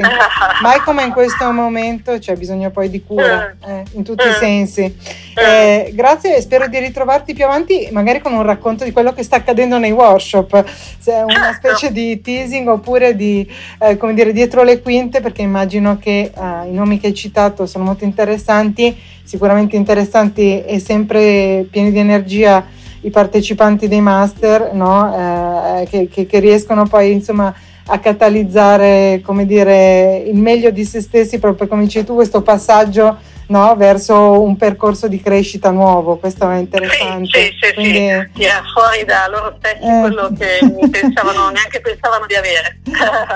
Mai 0.62 0.80
come 0.80 1.04
in 1.04 1.12
questo 1.12 1.52
momento 1.52 2.18
c'è 2.18 2.36
bisogno 2.36 2.72
poi 2.72 2.90
di 2.90 3.04
cura, 3.04 3.56
mm. 3.56 3.70
eh, 3.70 3.84
in 3.92 4.04
tutti 4.04 4.28
i 4.28 4.34
sensi. 4.34 4.98
Mm. 5.32 5.44
Eh, 5.44 5.92
grazie 5.94 6.36
e 6.36 6.42
spero 6.42 6.68
di 6.68 6.78
ritrovarti 6.80 7.34
più 7.34 7.46
avanti, 7.46 7.88
magari 7.92 8.20
con 8.20 8.34
un 8.34 8.44
racconto 8.44 8.84
di 8.84 8.92
quello 8.92 9.14
che 9.14 9.24
sta 9.24 9.38
accadendo 9.38 9.78
nei 9.78 9.92
workshop, 9.92 10.66
se 11.00 11.14
è 11.14 11.22
una 11.22 11.54
certo. 11.54 11.70
specie 11.70 11.92
di 11.94 12.20
teasing 12.20 12.68
oppure 12.68 13.16
di, 13.16 13.50
eh, 13.80 13.96
come 13.96 14.14
dire, 14.14 14.34
dietro 14.34 14.64
le 14.64 14.82
quinte, 14.82 15.22
perché 15.22 15.42
immagino 15.42 15.98
che 15.98 16.32
eh, 16.36 16.68
i 16.68 16.74
nomi 16.74 17.00
che 17.00 17.08
hai 17.08 17.14
citato 17.14 17.66
sono 17.66 17.86
molto 17.86 18.04
interessanti, 18.04 18.96
sicuramente 19.24 19.78
interessanti 19.78 20.64
e 20.64 20.80
sempre 20.80 21.66
pieni 21.70 21.92
di 21.92 22.00
energia 22.00 22.66
i 23.04 23.10
partecipanti 23.10 23.88
dei 23.88 24.02
master, 24.02 24.74
no? 24.74 25.80
Eh, 25.80 25.88
che, 25.88 26.08
che, 26.10 26.26
che 26.26 26.40
riescono 26.40 26.86
poi 26.86 27.12
insomma 27.12 27.54
a 27.86 28.00
catalizzare 28.00 29.22
come 29.24 29.46
dire, 29.46 30.24
il 30.28 30.38
meglio 30.38 30.70
di 30.72 30.84
se 30.84 31.02
stessi, 31.02 31.40
proprio 31.40 31.68
come 31.68 31.84
dici 31.84 32.04
tu, 32.04 32.16
questo 32.16 32.42
passaggio 32.42 33.18
no, 33.52 33.76
verso 33.76 34.42
un 34.42 34.56
percorso 34.56 35.08
di 35.08 35.22
crescita 35.22 35.70
nuovo. 35.72 36.18
Questo 36.18 36.50
è 36.50 36.56
interessante. 36.56 37.40
Sì, 37.40 37.58
sì, 37.62 37.74
Quindi, 37.74 38.00
sì. 38.00 38.30
Tira 38.40 38.64
fuori 38.74 39.04
da 39.06 39.28
loro 39.28 39.56
stessi 39.60 39.84
eh. 39.84 40.00
quello 40.00 40.32
che 40.38 40.60
pensavano, 40.90 41.50
neanche 41.50 41.82
pensavano 41.82 42.26
di 42.26 42.36
avere. 42.36 42.80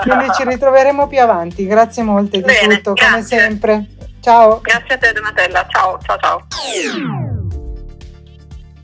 Quindi 0.02 0.32
ci 0.34 0.44
ritroveremo 0.48 1.06
più 1.06 1.20
avanti. 1.20 1.66
Grazie 1.66 2.02
molte 2.02 2.38
di 2.38 2.44
Bene, 2.44 2.76
tutto, 2.76 2.94
grazie. 2.94 3.10
come 3.12 3.22
sempre. 3.22 3.86
Ciao. 4.20 4.60
Grazie 4.60 4.94
a 4.94 4.98
te 4.98 5.12
Donatella. 5.12 5.66
Ciao, 5.68 5.98
ciao, 6.02 6.18
ciao. 6.18 7.45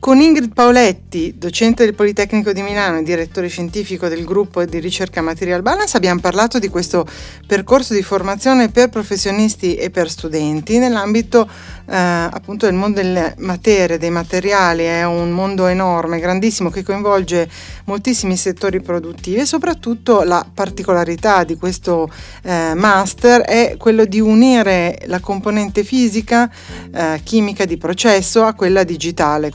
Con 0.03 0.19
Ingrid 0.19 0.51
Paoletti, 0.53 1.35
docente 1.37 1.85
del 1.85 1.93
Politecnico 1.93 2.51
di 2.51 2.61
Milano 2.61 2.97
e 2.97 3.03
direttore 3.03 3.47
scientifico 3.47 4.09
del 4.09 4.25
gruppo 4.25 4.65
di 4.65 4.79
ricerca 4.79 5.21
Material 5.21 5.61
Balance, 5.61 5.95
abbiamo 5.95 6.19
parlato 6.19 6.59
di 6.59 6.67
questo 6.67 7.07
percorso 7.47 7.93
di 7.93 8.03
formazione 8.03 8.67
per 8.67 8.89
professionisti 8.89 9.75
e 9.75 9.89
per 9.91 10.09
studenti 10.09 10.77
nell'ambito 10.77 11.49
eh, 11.85 11.95
appunto 11.95 12.65
del 12.65 12.75
mondo 12.75 13.01
delle 13.01 13.33
materie, 13.37 13.97
dei 13.97 14.09
materiali. 14.09 14.83
È 14.83 15.05
un 15.05 15.31
mondo 15.31 15.67
enorme, 15.67 16.19
grandissimo, 16.19 16.69
che 16.69 16.83
coinvolge 16.83 17.49
moltissimi 17.85 18.35
settori 18.35 18.81
produttivi 18.81 19.39
e 19.39 19.45
soprattutto 19.45 20.23
la 20.23 20.45
particolarità 20.53 21.45
di 21.45 21.55
questo 21.55 22.09
eh, 22.41 22.73
master 22.75 23.43
è 23.43 23.75
quello 23.77 24.03
di 24.03 24.19
unire 24.19 24.99
la 25.05 25.21
componente 25.21 25.85
fisica, 25.85 26.51
eh, 26.93 27.21
chimica 27.23 27.63
di 27.63 27.77
processo 27.77 28.43
a 28.43 28.53
quella 28.53 28.83
digitale 28.83 29.49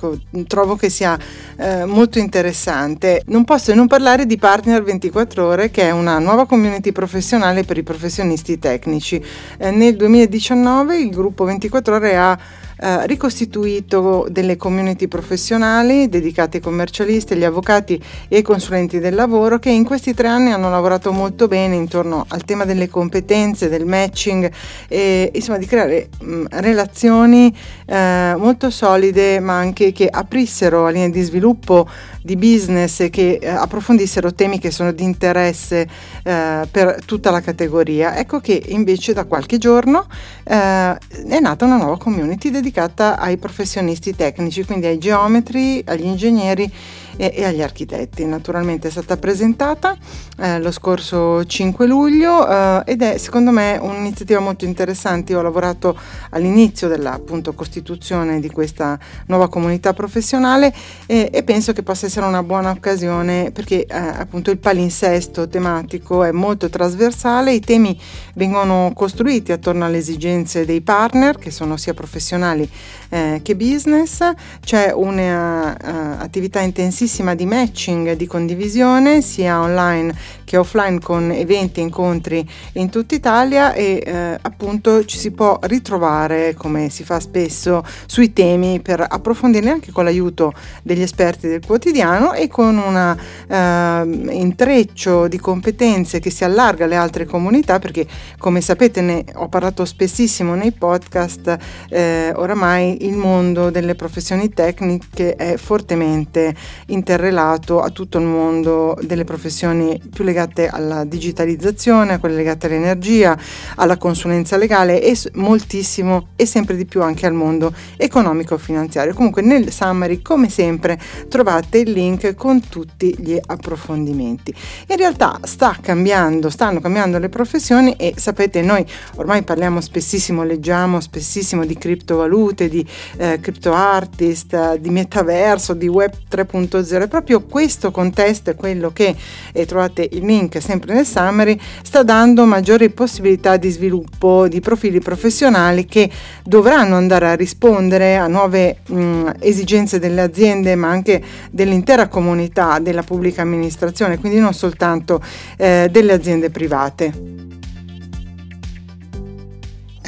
trovo 0.47 0.76
che 0.76 0.90
sia 0.90 1.18
eh, 1.57 1.85
molto 1.85 2.18
interessante. 2.18 3.23
Non 3.26 3.45
posso 3.45 3.75
non 3.75 3.87
parlare 3.87 4.26
di 4.26 4.37
Partner 4.37 4.83
24 4.83 5.47
Ore, 5.47 5.71
che 5.71 5.83
è 5.83 5.90
una 5.90 6.18
nuova 6.18 6.47
community 6.47 6.92
professionale 6.92 7.64
per 7.64 7.78
i 7.78 7.83
professionisti 7.83 8.59
tecnici. 8.59 9.23
Eh, 9.59 9.71
nel 9.71 9.97
2019 9.97 10.99
il 10.99 11.11
gruppo 11.11 11.45
24 11.45 11.95
Ore 11.95 12.16
ha 12.16 12.38
eh, 12.80 13.06
ricostituito 13.06 14.26
delle 14.30 14.56
community 14.56 15.08
professionali 15.08 16.08
dedicate 16.08 16.58
ai 16.58 16.62
commercialisti, 16.62 17.32
agli 17.32 17.44
avvocati 17.44 18.00
e 18.28 18.37
ai 18.37 18.42
consulenti 18.42 18.99
del 18.99 19.14
lavoro 19.14 19.58
che 19.58 19.70
in 19.70 19.85
questi 19.85 20.14
tre 20.14 20.28
anni 20.28 20.52
hanno 20.52 20.70
lavorato 20.70 21.12
molto 21.12 21.49
bene 21.49 21.75
intorno 21.75 22.25
al 22.28 22.44
tema 22.44 22.64
delle 22.64 22.88
competenze, 22.88 23.68
del 23.68 23.85
matching 23.85 24.50
e 24.87 25.30
insomma 25.35 25.58
di 25.58 25.66
creare 25.66 26.08
mh, 26.20 26.32
mm, 26.32 26.44
relazioni 26.50 27.54
eh, 27.87 28.35
molto 28.37 28.70
solide 28.70 29.40
ma 29.40 29.58
anche 29.58 29.92
che 29.92 30.06
aprissero 30.08 30.87
a 30.87 30.90
linee 30.90 31.11
di 31.11 31.23
sviluppo 31.23 31.88
di 32.28 32.37
business 32.37 33.08
che 33.08 33.38
eh, 33.40 33.49
approfondissero 33.49 34.35
temi 34.35 34.58
che 34.58 34.70
sono 34.70 34.92
di 34.92 35.02
interesse 35.02 35.88
eh, 36.23 36.68
per 36.70 36.99
tutta 37.06 37.30
la 37.30 37.40
categoria. 37.40 38.16
Ecco 38.16 38.38
che 38.40 38.62
invece 38.66 39.14
da 39.14 39.25
qualche 39.25 39.56
giorno 39.56 40.06
eh, 40.44 40.52
è 40.52 41.40
nata 41.40 41.64
una 41.64 41.78
nuova 41.78 41.97
community 41.97 42.50
dedicata 42.50 43.18
ai 43.18 43.38
professionisti 43.38 44.14
tecnici, 44.14 44.62
quindi 44.66 44.85
ai 44.85 44.99
geometri, 44.99 45.82
agli 45.87 46.04
ingegneri 46.04 46.70
e, 47.18 47.32
e 47.34 47.44
agli 47.44 47.60
architetti. 47.60 48.25
Naturalmente 48.25 48.88
è 48.88 48.90
stata 48.90 49.18
presentata 49.18 49.96
eh, 50.38 50.60
lo 50.60 50.70
scorso 50.70 51.44
5 51.44 51.87
luglio 51.87 52.48
eh, 52.48 52.82
ed 52.87 53.02
è 53.02 53.18
secondo 53.18 53.50
me 53.50 53.76
un'iniziativa 53.78 54.40
molto 54.40 54.64
interessante. 54.64 55.32
Io 55.32 55.40
ho 55.40 55.42
lavorato 55.42 55.98
all'inizio 56.30 56.88
della 56.88 57.12
appunto, 57.12 57.52
costituzione 57.52 58.40
di 58.40 58.48
questa 58.50 58.98
nuova 59.26 59.48
comunità 59.48 59.92
professionale 59.92 60.72
e, 61.06 61.28
e, 61.32 61.42
penso 61.42 61.72
che 61.72 61.82
possa 61.82 62.06
essere 62.06 62.25
una 62.25 62.42
buona 62.42 62.70
occasione 62.70 63.50
perché 63.50 63.84
eh, 63.84 63.96
appunto 63.96 64.50
il 64.50 64.58
palinsesto 64.58 65.48
tematico 65.48 66.22
è 66.22 66.30
molto 66.30 66.70
trasversale, 66.70 67.52
i 67.52 67.60
temi 67.60 68.00
vengono 68.34 68.92
costruiti 68.94 69.50
attorno 69.50 69.84
alle 69.84 69.98
esigenze 69.98 70.64
dei 70.64 70.80
partner 70.80 71.37
che 71.37 71.50
sono 71.50 71.76
sia 71.76 71.94
professionali 71.94 72.68
eh, 73.08 73.40
che 73.42 73.56
business, 73.56 74.22
c'è 74.60 74.92
un'attività 74.92 76.60
uh, 76.60 76.64
intensissima 76.64 77.34
di 77.34 77.46
matching, 77.46 78.12
di 78.12 78.26
condivisione 78.26 79.22
sia 79.22 79.60
online 79.60 80.14
che 80.48 80.56
offline 80.56 80.98
con 80.98 81.30
eventi, 81.30 81.82
incontri 81.82 82.48
in 82.74 82.88
tutta 82.88 83.14
Italia 83.14 83.74
e 83.74 84.02
eh, 84.04 84.38
appunto 84.40 85.04
ci 85.04 85.18
si 85.18 85.30
può 85.30 85.58
ritrovare 85.62 86.54
come 86.54 86.88
si 86.88 87.04
fa 87.04 87.20
spesso 87.20 87.84
sui 88.06 88.32
temi 88.32 88.80
per 88.80 89.04
approfondirli 89.06 89.68
anche 89.68 89.92
con 89.92 90.04
l'aiuto 90.04 90.54
degli 90.82 91.02
esperti 91.02 91.48
del 91.48 91.64
quotidiano 91.64 92.32
e 92.32 92.48
con 92.48 92.78
un 92.78 93.16
eh, 93.46 94.32
intreccio 94.34 95.28
di 95.28 95.38
competenze 95.38 96.18
che 96.18 96.30
si 96.30 96.44
allarga 96.44 96.86
alle 96.86 96.96
altre 96.96 97.26
comunità 97.26 97.78
perché 97.78 98.06
come 98.38 98.62
sapete 98.62 99.02
ne 99.02 99.26
ho 99.34 99.48
parlato 99.48 99.84
spessissimo 99.84 100.54
nei 100.54 100.72
podcast 100.72 101.58
eh, 101.90 102.32
oramai 102.34 102.97
il 103.00 103.16
mondo 103.16 103.70
delle 103.70 103.94
professioni 103.94 104.48
tecniche 104.48 105.34
è 105.34 105.56
fortemente 105.56 106.54
interrelato 106.86 107.80
a 107.80 107.90
tutto 107.90 108.18
il 108.18 108.24
mondo 108.24 108.96
delle 109.02 109.24
professioni 109.24 110.00
più 110.12 110.24
legate 110.24 110.68
alla 110.68 111.04
digitalizzazione, 111.04 112.14
a 112.14 112.18
quelle 112.18 112.36
legate 112.36 112.66
all'energia, 112.66 113.38
alla 113.76 113.96
consulenza 113.96 114.56
legale 114.56 115.02
e 115.02 115.16
moltissimo 115.34 116.28
e 116.36 116.46
sempre 116.46 116.76
di 116.76 116.86
più 116.86 117.02
anche 117.02 117.26
al 117.26 117.34
mondo 117.34 117.72
economico-finanziario. 117.96 119.14
Comunque 119.14 119.42
nel 119.42 119.72
summary, 119.72 120.22
come 120.22 120.48
sempre, 120.48 120.98
trovate 121.28 121.78
il 121.78 121.90
link 121.90 122.34
con 122.34 122.66
tutti 122.68 123.14
gli 123.18 123.38
approfondimenti. 123.40 124.54
In 124.88 124.96
realtà 124.96 125.38
sta 125.42 125.76
cambiando, 125.80 126.50
stanno 126.50 126.80
cambiando 126.80 127.18
le 127.18 127.28
professioni 127.28 127.92
e 127.92 128.14
sapete, 128.16 128.62
noi 128.62 128.84
ormai 129.16 129.42
parliamo 129.42 129.80
spessissimo, 129.80 130.42
leggiamo 130.42 131.00
spessissimo 131.00 131.64
di 131.64 131.76
criptovalute, 131.76 132.68
di 132.68 132.86
eh, 133.16 133.38
crypto 133.40 133.73
artist, 133.73 134.76
di 134.76 134.90
metaverso, 134.90 135.75
di 135.75 135.88
web 135.88 136.12
3.0 136.30 136.59
2.0 136.68 137.02
e 137.02 137.09
proprio 137.09 137.42
questo 137.42 137.90
contesto 137.90 138.50
è 138.50 138.54
quello 138.54 138.90
che, 138.90 139.14
e 139.52 139.66
trovate 139.66 140.09
il 140.12 140.25
link 140.25 140.61
sempre 140.61 140.95
nel 140.95 141.07
summary, 141.07 141.59
sta 141.83 142.02
dando 142.02 142.45
maggiori 142.45 142.90
possibilità 142.90 143.57
di 143.57 143.71
sviluppo 143.71 144.49
di 144.49 144.61
profili 144.61 145.00
professionali 145.00 145.85
che 145.85 146.11
dovranno 146.45 146.97
andare 146.97 147.28
a 147.28 147.35
rispondere 147.35 148.16
a 148.16 148.26
nuove 148.26 148.78
mh, 148.87 149.33
esigenze 149.40 149.99
delle 149.99 150.21
aziende 150.21 150.75
ma 150.75 150.88
anche 150.88 151.23
dell'intera 151.50 152.09
comunità 152.09 152.78
della 152.78 153.02
pubblica 153.02 153.42
amministrazione, 153.42 154.18
quindi 154.18 154.38
non 154.38 154.54
soltanto 154.54 155.23
eh, 155.57 155.88
delle 155.90 156.12
aziende 156.12 156.50
private. 156.50 157.47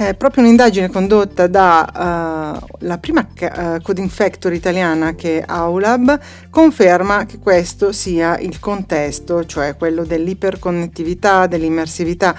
È 0.01 0.15
proprio 0.15 0.43
un'indagine 0.45 0.89
condotta 0.89 1.47
dalla 1.47 2.59
uh, 2.81 2.99
prima 2.99 3.21
uh, 3.21 3.83
coding 3.83 4.09
factory 4.09 4.57
italiana 4.57 5.15
che 5.15 5.41
è 5.41 5.45
Aulab 5.47 6.19
conferma 6.49 7.27
che 7.27 7.39
questo 7.39 7.93
sia 7.93 8.39
il 8.39 8.59
contesto, 8.61 9.45
cioè 9.45 9.77
quello 9.77 10.07
dell'iperconnettività, 10.07 11.47
dell'immersività 11.47 12.35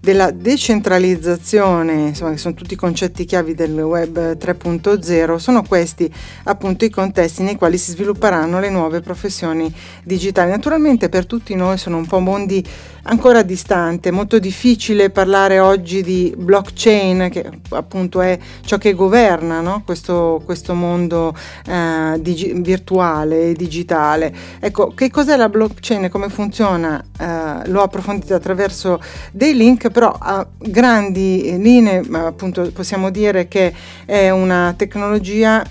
della 0.00 0.30
decentralizzazione, 0.30 1.92
insomma 1.92 2.30
che 2.30 2.38
sono 2.38 2.54
tutti 2.54 2.72
i 2.72 2.76
concetti 2.76 3.26
chiavi 3.26 3.54
del 3.54 3.78
web 3.78 4.36
3.0, 4.36 5.36
sono 5.36 5.62
questi 5.62 6.10
appunto 6.44 6.86
i 6.86 6.90
contesti 6.90 7.42
nei 7.42 7.56
quali 7.56 7.76
si 7.76 7.90
svilupperanno 7.90 8.60
le 8.60 8.70
nuove 8.70 9.00
professioni 9.00 9.72
digitali. 10.02 10.50
Naturalmente 10.50 11.10
per 11.10 11.26
tutti 11.26 11.54
noi 11.54 11.76
sono 11.76 11.98
un 11.98 12.06
po' 12.06 12.20
mondi 12.20 12.64
ancora 13.04 13.42
distante, 13.42 14.10
molto 14.10 14.38
difficile 14.38 15.10
parlare 15.10 15.58
oggi 15.58 16.02
di 16.02 16.34
blockchain 16.36 17.28
che 17.30 17.48
appunto 17.70 18.20
è 18.20 18.38
ciò 18.64 18.78
che 18.78 18.94
governa 18.94 19.60
no? 19.60 19.82
questo, 19.84 20.42
questo, 20.44 20.74
mondo 20.74 21.34
eh, 21.66 22.18
digi- 22.20 22.52
virtuale 22.60 23.50
e 23.50 23.52
digitale. 23.54 24.32
Ecco, 24.58 24.92
che 24.94 25.10
cos'è 25.10 25.36
la 25.36 25.48
blockchain 25.48 26.04
e 26.04 26.08
come 26.08 26.28
funziona? 26.28 27.02
Eh, 27.18 27.68
l'ho 27.68 27.82
approfondito 27.82 28.34
attraverso 28.34 29.00
dei 29.32 29.54
link, 29.54 29.90
però 29.90 30.14
a 30.18 30.46
grandi 30.58 31.56
linee 31.58 32.02
appunto 32.12 32.70
possiamo 32.72 33.10
dire 33.10 33.48
che 33.48 33.72
è 34.04 34.30
una 34.30 34.74
tecnologia 34.76 35.64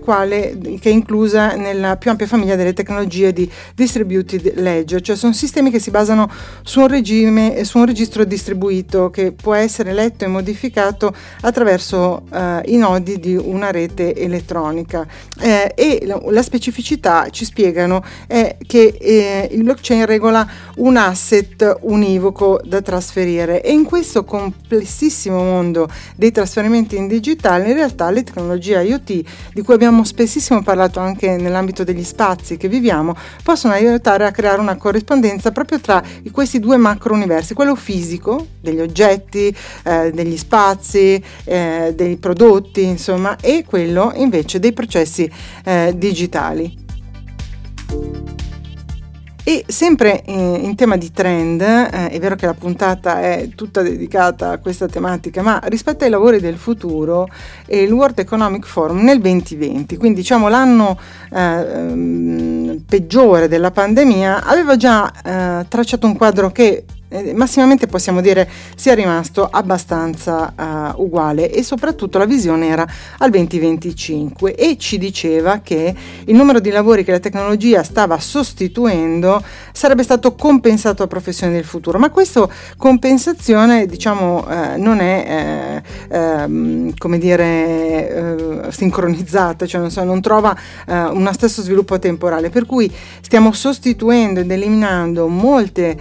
quale, 0.00 0.56
che 0.80 0.90
è 0.90 0.92
inclusa 0.92 1.54
nella 1.54 1.96
più 1.96 2.10
ampia 2.10 2.26
famiglia 2.26 2.56
delle 2.56 2.72
tecnologie 2.72 3.32
di 3.32 3.50
distributed 3.74 4.54
ledger, 4.56 5.00
cioè 5.00 5.16
sono 5.16 5.32
sistemi 5.32 5.70
che 5.70 5.78
si 5.78 5.90
basano 5.90 6.30
su 6.66 6.80
un 6.80 6.88
regime 6.88 7.62
su 7.64 7.76
un 7.78 7.84
registro 7.84 8.24
distribuito 8.24 9.10
che 9.10 9.32
può 9.32 9.52
essere 9.52 9.92
letto 9.92 10.24
e 10.24 10.28
modificato 10.28 11.14
attraverso 11.42 12.22
eh, 12.32 12.62
i 12.66 12.76
nodi 12.76 13.20
di 13.20 13.36
una 13.36 13.70
rete 13.70 14.14
elettronica. 14.14 15.06
Eh, 15.38 15.72
e 15.74 16.02
la, 16.04 16.18
la, 16.30 16.42
specificità 16.42 17.28
ci 17.28 17.44
spiegano 17.44 18.02
è 18.26 18.56
che 18.66 18.96
eh, 18.98 19.48
il 19.52 19.62
blockchain 19.62 20.06
regola 20.06 20.48
un 20.76 20.96
asset 20.96 21.78
univoco 21.82 22.60
da 22.64 22.80
trasferire 22.80 23.62
e 23.62 23.72
in 23.72 23.84
questo 23.84 24.24
complessissimo 24.24 25.42
mondo 25.42 25.88
dei 26.16 26.30
trasferimenti 26.30 26.96
in 26.96 27.08
digitale 27.08 27.68
in 27.68 27.74
realtà 27.74 28.10
le 28.10 28.22
tecnologie 28.22 28.82
IoT 28.82 29.22
di 29.52 29.62
cui 29.62 29.74
abbiamo 29.74 30.04
spessissimo 30.04 30.62
parlato 30.62 31.00
anche 31.00 31.36
nell'ambito 31.36 31.84
degli 31.84 32.04
spazi 32.04 32.56
che 32.56 32.68
viviamo 32.68 33.14
possono 33.42 33.74
aiutare 33.74 34.24
a 34.24 34.30
creare 34.30 34.60
una 34.60 34.76
corrispondenza 34.76 35.50
proprio 35.50 35.80
tra 35.80 36.02
questi 36.30 36.53
questi 36.54 36.60
due 36.60 36.76
macro 36.76 37.14
universi, 37.14 37.54
quello 37.54 37.74
fisico 37.74 38.46
degli 38.60 38.80
oggetti, 38.80 39.54
eh, 39.84 40.10
degli 40.12 40.36
spazi, 40.36 41.22
eh, 41.44 41.92
dei 41.96 42.16
prodotti, 42.16 42.84
insomma, 42.84 43.36
e 43.40 43.64
quello 43.66 44.12
invece 44.14 44.60
dei 44.60 44.72
processi 44.72 45.30
eh, 45.64 45.92
digitali. 45.96 46.82
E 49.46 49.62
sempre 49.68 50.22
in, 50.24 50.60
in 50.62 50.74
tema 50.74 50.96
di 50.96 51.12
trend, 51.12 51.60
eh, 51.60 52.08
è 52.08 52.18
vero 52.18 52.34
che 52.34 52.46
la 52.46 52.54
puntata 52.54 53.20
è 53.20 53.50
tutta 53.54 53.82
dedicata 53.82 54.52
a 54.52 54.58
questa 54.58 54.86
tematica, 54.86 55.42
ma 55.42 55.60
rispetto 55.64 56.04
ai 56.04 56.10
lavori 56.10 56.40
del 56.40 56.56
futuro, 56.56 57.28
è 57.66 57.76
il 57.76 57.92
World 57.92 58.18
Economic 58.20 58.64
Forum 58.64 59.02
nel 59.02 59.20
2020, 59.20 59.98
quindi 59.98 60.20
diciamo 60.20 60.48
l'anno 60.48 60.98
eh, 61.30 62.80
peggiore 62.88 63.46
della 63.46 63.70
pandemia, 63.70 64.44
aveva 64.44 64.76
già 64.76 65.12
eh, 65.12 65.66
tracciato 65.68 66.06
un 66.06 66.16
quadro 66.16 66.50
che 66.50 66.62
eh, 66.72 66.84
massimamente 67.34 67.86
possiamo 67.86 68.20
dire 68.20 68.48
sia 68.74 68.94
rimasto 68.94 69.46
abbastanza 69.48 70.52
uh, 70.96 71.02
uguale 71.02 71.50
e 71.50 71.62
soprattutto 71.62 72.18
la 72.18 72.24
visione 72.24 72.68
era 72.68 72.86
al 73.18 73.30
2025 73.30 74.54
e 74.54 74.76
ci 74.78 74.98
diceva 74.98 75.60
che 75.62 75.94
il 76.24 76.34
numero 76.34 76.60
di 76.60 76.70
lavori 76.70 77.04
che 77.04 77.12
la 77.12 77.20
tecnologia 77.20 77.82
stava 77.82 78.18
sostituendo 78.18 79.42
sarebbe 79.72 80.02
stato 80.02 80.34
compensato 80.34 81.02
a 81.02 81.06
professioni 81.06 81.52
del 81.52 81.64
futuro, 81.64 81.98
ma 81.98 82.10
questa 82.10 82.48
compensazione 82.76 83.86
diciamo 83.86 84.44
uh, 84.46 84.80
non 84.80 84.98
è 85.00 85.82
uh, 86.08 86.16
um, 86.16 86.92
come 86.96 87.18
dire 87.18 88.66
sincronizzata, 88.70 89.66
cioè 89.66 89.80
non, 89.80 89.90
so, 89.90 90.02
non 90.04 90.20
trova 90.20 90.56
uno 90.86 91.32
stesso 91.32 91.62
sviluppo 91.62 91.98
temporale, 91.98 92.50
per 92.50 92.66
cui 92.66 92.92
stiamo 93.20 93.52
sostituendo 93.52 94.40
ed 94.40 94.50
eliminando 94.50 95.28
molte 95.28 95.96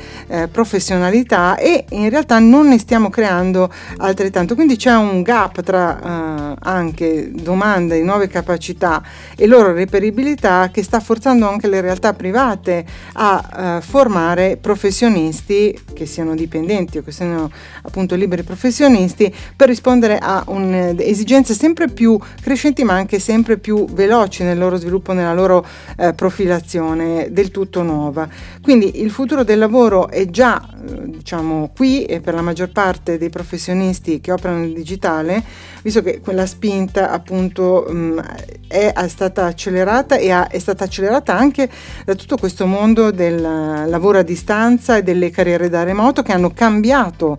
professioni 0.51 1.02
funzionalità 1.03 1.57
e 1.57 1.85
in 1.89 2.09
realtà 2.09 2.39
non 2.39 2.67
ne 2.67 2.77
stiamo 2.77 3.09
creando 3.09 3.69
altrettanto. 3.97 4.55
Quindi 4.55 4.77
c'è 4.77 4.95
un 4.95 5.21
gap 5.21 5.61
tra 5.61 5.99
eh, 5.99 6.55
anche 6.61 7.31
domanda 7.33 7.95
di 7.95 8.03
nuove 8.03 8.27
capacità 8.27 9.03
e 9.35 9.45
loro 9.47 9.73
reperibilità 9.73 10.69
che 10.71 10.83
sta 10.83 10.99
forzando 10.99 11.47
anche 11.47 11.67
le 11.67 11.81
realtà 11.81 12.13
private 12.13 12.85
a 13.13 13.77
eh, 13.77 13.81
formare 13.81 14.57
professionisti 14.57 15.77
che 15.93 16.05
siano 16.05 16.35
dipendenti 16.35 16.99
o 16.99 17.03
che 17.03 17.11
siano 17.11 17.51
appunto 17.81 18.15
liberi 18.15 18.43
professionisti 18.43 19.33
per 19.55 19.67
rispondere 19.67 20.17
a 20.17 20.43
un, 20.47 20.73
eh, 20.73 20.95
esigenze 20.99 21.53
sempre 21.53 21.89
più 21.89 22.17
crescenti 22.41 22.83
ma 22.83 22.93
anche 22.93 23.19
sempre 23.19 23.57
più 23.57 23.85
veloci 23.91 24.43
nel 24.43 24.57
loro 24.57 24.77
sviluppo, 24.77 25.13
nella 25.13 25.33
loro 25.33 25.65
eh, 25.97 26.13
profilazione 26.13 27.27
del 27.31 27.51
tutto 27.51 27.81
nuova. 27.81 28.27
Quindi 28.61 29.01
il 29.01 29.11
futuro 29.11 29.43
del 29.43 29.59
lavoro 29.59 30.09
è 30.09 30.25
già 30.29 30.61
diciamo 30.83 31.71
qui 31.75 32.03
e 32.03 32.19
per 32.19 32.33
la 32.33 32.41
maggior 32.41 32.69
parte 32.69 33.17
dei 33.17 33.29
professionisti 33.29 34.19
che 34.19 34.31
operano 34.31 34.59
nel 34.59 34.73
digitale, 34.73 35.43
visto 35.81 36.01
che 36.01 36.19
quella 36.19 36.45
spinta 36.45 37.11
appunto 37.11 37.85
mh, 37.87 38.19
è, 38.67 38.93
è, 38.93 39.07
stata 39.07 39.45
accelerata 39.45 40.17
e 40.17 40.31
ha, 40.31 40.47
è 40.47 40.59
stata 40.59 40.83
accelerata 40.83 41.35
anche 41.35 41.69
da 42.05 42.15
tutto 42.15 42.37
questo 42.37 42.65
mondo 42.65 43.11
del 43.11 43.41
lavoro 43.41 44.19
a 44.19 44.23
distanza 44.23 44.97
e 44.97 45.03
delle 45.03 45.29
carriere 45.29 45.69
da 45.69 45.83
remoto 45.83 46.21
che 46.21 46.31
hanno 46.31 46.51
cambiato 46.51 47.37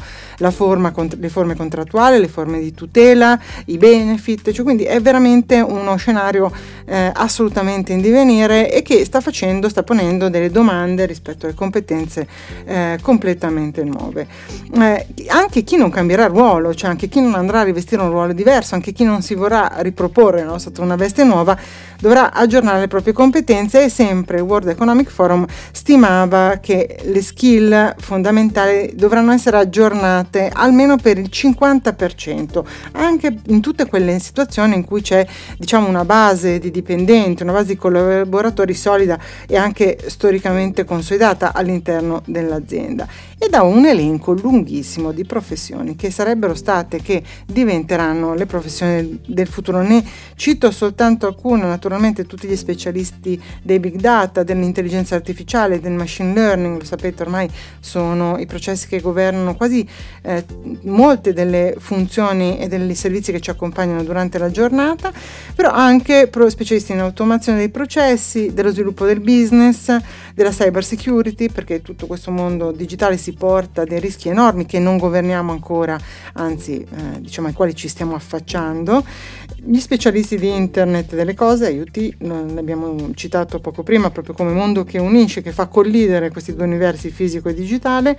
forma, 0.51 0.93
le 1.19 1.29
forme 1.29 1.55
contrattuali, 1.55 2.19
le 2.19 2.29
forme 2.29 2.61
di 2.61 2.73
tutela, 2.73 3.39
i 3.67 3.77
benefit, 3.77 4.53
cioè 4.53 4.65
quindi 4.65 4.85
è 4.85 5.01
veramente 5.01 5.61
uno 5.61 5.97
scenario 5.97 6.51
eh, 6.87 7.11
assolutamente 7.15 7.93
in 7.93 8.01
divenire 8.01 8.71
e 8.71 8.83
che 8.83 9.05
sta 9.05 9.21
facendo, 9.21 9.69
sta 9.69 9.83
ponendo 9.83 10.29
delle 10.29 10.51
domande 10.51 11.07
rispetto 11.07 11.47
alle 11.47 11.55
competenze 11.55 12.27
eh, 12.65 12.99
completamente 13.35 13.83
nuove. 13.83 14.27
Eh, 14.73 15.07
anche 15.29 15.63
chi 15.63 15.77
non 15.77 15.91
cambierà 15.91 16.27
ruolo, 16.27 16.75
cioè 16.75 16.91
anche 16.91 17.09
chi 17.09 17.21
non 17.21 17.35
andrà 17.35 17.61
a 17.61 17.65
rivestire 17.65 18.03
un 18.03 18.11
ruolo 18.11 18.33
diverso, 18.33 18.75
anche 18.75 18.93
chi 18.93 19.05
non 19.05 19.23
si 19.23 19.35
vorrà 19.35 19.73
riproporre 19.79 20.45
no, 20.45 20.59
sotto 20.59 20.83
una 20.83 20.97
veste 20.97 21.25
nuova, 21.25 21.59
dovrà 21.99 22.33
aggiornare 22.33 22.81
le 22.81 22.89
proprie 22.89 23.13
competenze 23.13 23.85
e 23.85 23.89
sempre 23.89 24.39
il 24.39 24.43
World 24.43 24.69
Economic 24.69 25.11
Forum 25.11 25.47
stimava 25.73 26.59
che 26.61 26.99
le 27.03 27.23
skill 27.23 27.95
fondamentali 27.99 28.93
dovranno 28.95 29.33
essere 29.33 29.57
aggiornate 29.57 30.51
almeno 30.53 30.97
per 30.97 31.19
il 31.19 31.29
50%, 31.31 32.65
anche 32.93 33.39
in 33.47 33.61
tutte 33.61 33.87
quelle 33.87 34.19
situazioni 34.19 34.75
in 34.75 34.85
cui 34.85 35.01
c'è 35.01 35.27
diciamo 35.59 35.89
una 35.89 36.05
base 36.05 36.59
di 36.59 36.71
dipendenti, 36.71 37.43
una 37.43 37.53
base 37.53 37.69
di 37.69 37.77
collaboratori 37.77 38.75
solida 38.75 39.19
e 39.47 39.57
anche 39.57 39.99
storicamente 40.07 40.85
consolidata 40.85 41.53
all'interno 41.53 42.23
dell'azienda 42.27 43.09
e 43.39 43.49
da 43.49 43.63
un 43.63 43.85
elenco 43.85 44.33
lunghissimo 44.33 45.13
di 45.13 45.25
professioni 45.25 45.97
che 45.97 46.11
sarebbero 46.11 46.55
state, 46.55 47.03
che 47.03 47.23
diventeranno 47.47 48.35
le 48.35 48.47
professioni 48.47 49.21
del 49.27 49.47
futuro. 49.47 49.83
Ne 49.83 50.05
cito 50.37 50.71
soltanto 50.71 51.27
alcune, 51.27 51.65
naturalmente 51.65 52.27
tutti 52.27 52.47
gli 52.47 52.57
specialisti 52.57 53.41
dei 53.63 53.79
big 53.79 53.97
data, 53.97 54.43
dell'intelligenza 54.43 55.15
artificiale, 55.15 55.81
del 55.81 55.93
machine 55.93 56.33
learning, 56.33 56.79
lo 56.79 56.85
sapete 56.85 57.23
ormai 57.23 57.49
sono 57.81 58.39
i 58.39 58.47
processi 58.47 58.89
che 58.89 59.01
governano 59.01 59.55
quasi 59.55 59.87
eh, 60.23 60.45
molte 60.83 61.33
delle 61.33 61.75
funzioni 61.79 62.59
e 62.59 62.69
dei 62.69 62.95
servizi 62.95 63.33
che 63.33 63.41
ci 63.41 63.51
accompagnano 63.51 64.03
durante 64.03 64.39
la 64.39 64.51
giornata, 64.51 65.13
però 65.55 65.71
anche 65.71 66.31
specialisti 66.49 66.93
in 66.93 67.01
automazione 67.01 67.59
dei 67.59 67.69
processi, 67.69 68.53
dello 68.53 68.71
sviluppo 68.71 69.05
del 69.05 69.21
business, 69.21 69.97
della 70.35 70.51
cyber 70.51 70.85
security, 70.85 71.49
perché 71.49 71.81
tutto 71.81 72.07
questo 72.07 72.33
mondo 72.33 72.73
digitale 72.73 73.17
si 73.17 73.33
porta 73.35 73.85
dei 73.85 74.01
rischi 74.01 74.29
enormi 74.29 74.67
che 74.67 74.81
non 74.81 74.99
governiamo 74.99 75.53
ancora, 75.53 75.99
anzi 76.35 76.81
eh, 76.81 77.21
diciamo 77.21 77.49
ai 77.49 77.55
quali 77.55 77.75
ci 77.75 77.87
stiamo 77.89 78.17
affacciando. 78.17 79.05
Gli 79.67 79.79
specialisti 79.79 80.37
di 80.37 80.55
internet 80.55 81.15
delle 81.15 81.35
cose, 81.35 81.71
IoT, 81.71 82.17
l'abbiamo 82.53 83.15
citato 83.15 83.61
poco 83.61 83.83
prima, 83.83 84.11
proprio 84.11 84.35
come 84.35 84.53
mondo 84.53 84.85
che 84.85 84.99
unisce, 84.99 85.41
che 85.41 85.53
fa 85.53 85.67
collidere 85.69 86.31
questi 86.31 86.55
due 86.55 86.65
universi, 86.65 87.11
fisico 87.11 87.49
e 87.49 87.55
digitale, 87.55 88.19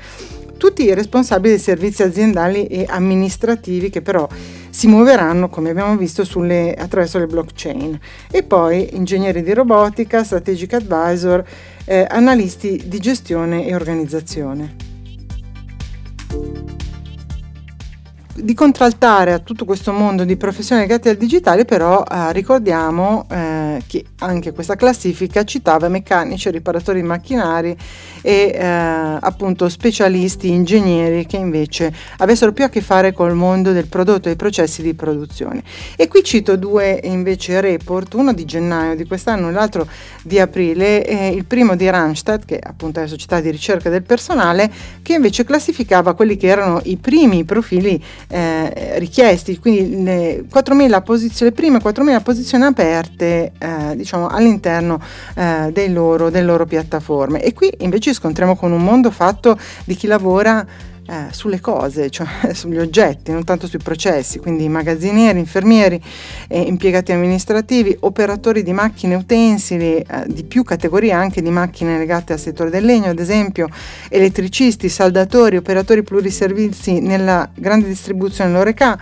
tutti 0.57 0.83
i 0.83 0.93
responsabili 0.93 1.55
dei 1.55 1.59
servizi 1.61 2.01
aziendali 2.01 2.65
e 2.67 2.85
amministrativi 2.87 3.89
che 3.89 4.01
però 4.01 4.27
si 4.69 4.87
muoveranno, 4.87 5.49
come 5.49 5.69
abbiamo 5.69 5.97
visto, 5.97 6.23
sulle, 6.23 6.73
attraverso 6.73 7.19
le 7.19 7.27
blockchain. 7.27 7.99
E 8.31 8.43
poi 8.43 8.95
ingegneri 8.95 9.43
di 9.43 9.53
robotica, 9.53 10.23
strategic 10.23 10.73
advisor, 10.73 11.45
eh, 11.85 12.05
analisti 12.09 12.83
di 12.87 12.99
gestione 12.99 13.65
e 13.65 13.75
organizzazione. 13.75 14.75
Di 18.35 18.53
contraltare 18.53 19.31
a 19.31 19.39
tutto 19.39 19.63
questo 19.63 19.93
mondo 19.93 20.25
di 20.25 20.35
professioni 20.35 20.81
legate 20.81 21.09
al 21.09 21.15
digitale, 21.15 21.63
però 21.63 22.03
eh, 22.03 22.33
ricordiamo 22.33 23.25
eh, 23.31 23.81
che 23.87 24.03
anche 24.19 24.51
questa 24.51 24.75
classifica 24.75 25.43
citava 25.45 25.87
meccanici, 25.87 26.51
riparatori 26.51 26.99
di 26.99 27.07
macchinari 27.07 27.75
e 28.21 28.51
eh, 28.53 28.65
appunto 28.65 29.69
specialisti, 29.69 30.49
ingegneri 30.49 31.25
che 31.25 31.37
invece 31.37 31.93
avessero 32.17 32.51
più 32.51 32.65
a 32.65 32.69
che 32.69 32.81
fare 32.81 33.13
col 33.13 33.35
mondo 33.35 33.71
del 33.71 33.87
prodotto 33.87 34.23
e 34.23 34.31
dei 34.31 34.35
processi 34.35 34.81
di 34.81 34.93
produzione. 34.93 35.63
E 35.95 36.09
qui 36.09 36.21
cito 36.23 36.57
due 36.57 36.99
invece 37.03 37.61
report, 37.61 38.15
uno 38.15 38.33
di 38.33 38.43
gennaio 38.43 38.95
di 38.95 39.05
quest'anno 39.05 39.47
e 39.47 39.51
l'altro 39.53 39.87
di 40.23 40.39
aprile, 40.39 40.97
il 41.33 41.45
primo 41.45 41.75
di 41.75 41.89
Randstad, 41.89 42.43
che 42.43 42.59
appunto 42.61 42.99
è 42.99 43.03
la 43.03 43.07
società 43.07 43.39
di 43.39 43.49
ricerca 43.49 43.89
del 43.89 44.03
personale, 44.03 44.69
che 45.01 45.13
invece 45.13 45.45
classificava 45.45 46.15
quelli 46.15 46.35
che 46.35 46.47
erano 46.47 46.81
i 46.83 46.97
primi 46.97 47.45
profili 47.45 48.03
eh, 48.27 48.99
richiesti, 48.99 49.59
quindi 49.59 50.03
le, 50.03 50.45
4.000 50.51 51.03
posizioni, 51.03 51.51
prime 51.51 51.79
4.000 51.79 52.21
posizioni 52.21 52.63
aperte 52.63 53.51
eh, 53.57 53.95
diciamo, 53.95 54.27
all'interno 54.27 54.99
eh, 55.35 55.69
dei 55.71 55.91
loro, 55.91 56.29
delle 56.29 56.45
loro 56.45 56.65
piattaforme. 56.65 57.41
E 57.41 57.53
qui 57.53 57.71
invece 57.79 58.13
scontriamo 58.13 58.55
con 58.55 58.71
un 58.71 58.83
mondo 58.83 59.11
fatto 59.11 59.57
di 59.83 59.95
chi 59.95 60.07
lavora 60.07 60.65
eh, 61.07 61.27
sulle 61.31 61.59
cose, 61.59 62.09
cioè 62.09 62.27
sugli 62.53 62.77
oggetti, 62.77 63.31
non 63.31 63.43
tanto 63.43 63.67
sui 63.67 63.79
processi, 63.79 64.39
quindi 64.39 64.67
magazzinieri, 64.67 65.37
infermieri, 65.39 66.01
eh, 66.47 66.59
impiegati 66.59 67.11
amministrativi, 67.11 67.95
operatori 68.01 68.63
di 68.63 68.73
macchine 68.73 69.15
utensili, 69.15 69.97
eh, 69.97 70.05
di 70.27 70.43
più 70.43 70.63
categorie 70.63 71.11
anche 71.11 71.41
di 71.41 71.49
macchine 71.49 71.97
legate 71.97 72.33
al 72.33 72.39
settore 72.39 72.69
del 72.69 72.85
legno, 72.85 73.09
ad 73.09 73.19
esempio 73.19 73.67
elettricisti, 74.09 74.89
saldatori, 74.89 75.57
operatori 75.57 76.03
pluriservizi 76.03 76.99
nella 76.99 77.49
grande 77.53 77.87
distribuzione 77.87 78.51
Loreca, 78.51 78.99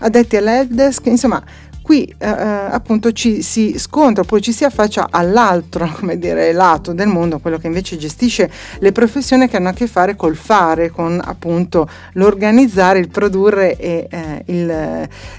addetti 0.00 0.36
all'helpdesk, 0.36 1.06
insomma 1.06 1.42
qui 1.88 2.04
eh, 2.18 2.28
eh, 2.28 2.32
appunto 2.32 3.12
ci 3.12 3.40
si 3.40 3.78
scontra, 3.78 4.22
poi 4.22 4.42
ci 4.42 4.52
si 4.52 4.62
affaccia 4.62 5.06
all'altro 5.10 5.88
come 5.98 6.18
dire, 6.18 6.52
lato 6.52 6.92
del 6.92 7.08
mondo, 7.08 7.38
quello 7.38 7.56
che 7.56 7.66
invece 7.66 7.96
gestisce 7.96 8.50
le 8.80 8.92
professioni 8.92 9.48
che 9.48 9.56
hanno 9.56 9.70
a 9.70 9.72
che 9.72 9.86
fare 9.86 10.14
col 10.14 10.36
fare, 10.36 10.90
con 10.90 11.18
appunto 11.24 11.88
l'organizzare, 12.12 12.98
il 12.98 13.08
produrre 13.08 13.78
e 13.78 14.06
eh, 14.10 14.42
il, 14.48 14.68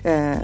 eh, 0.01 0.39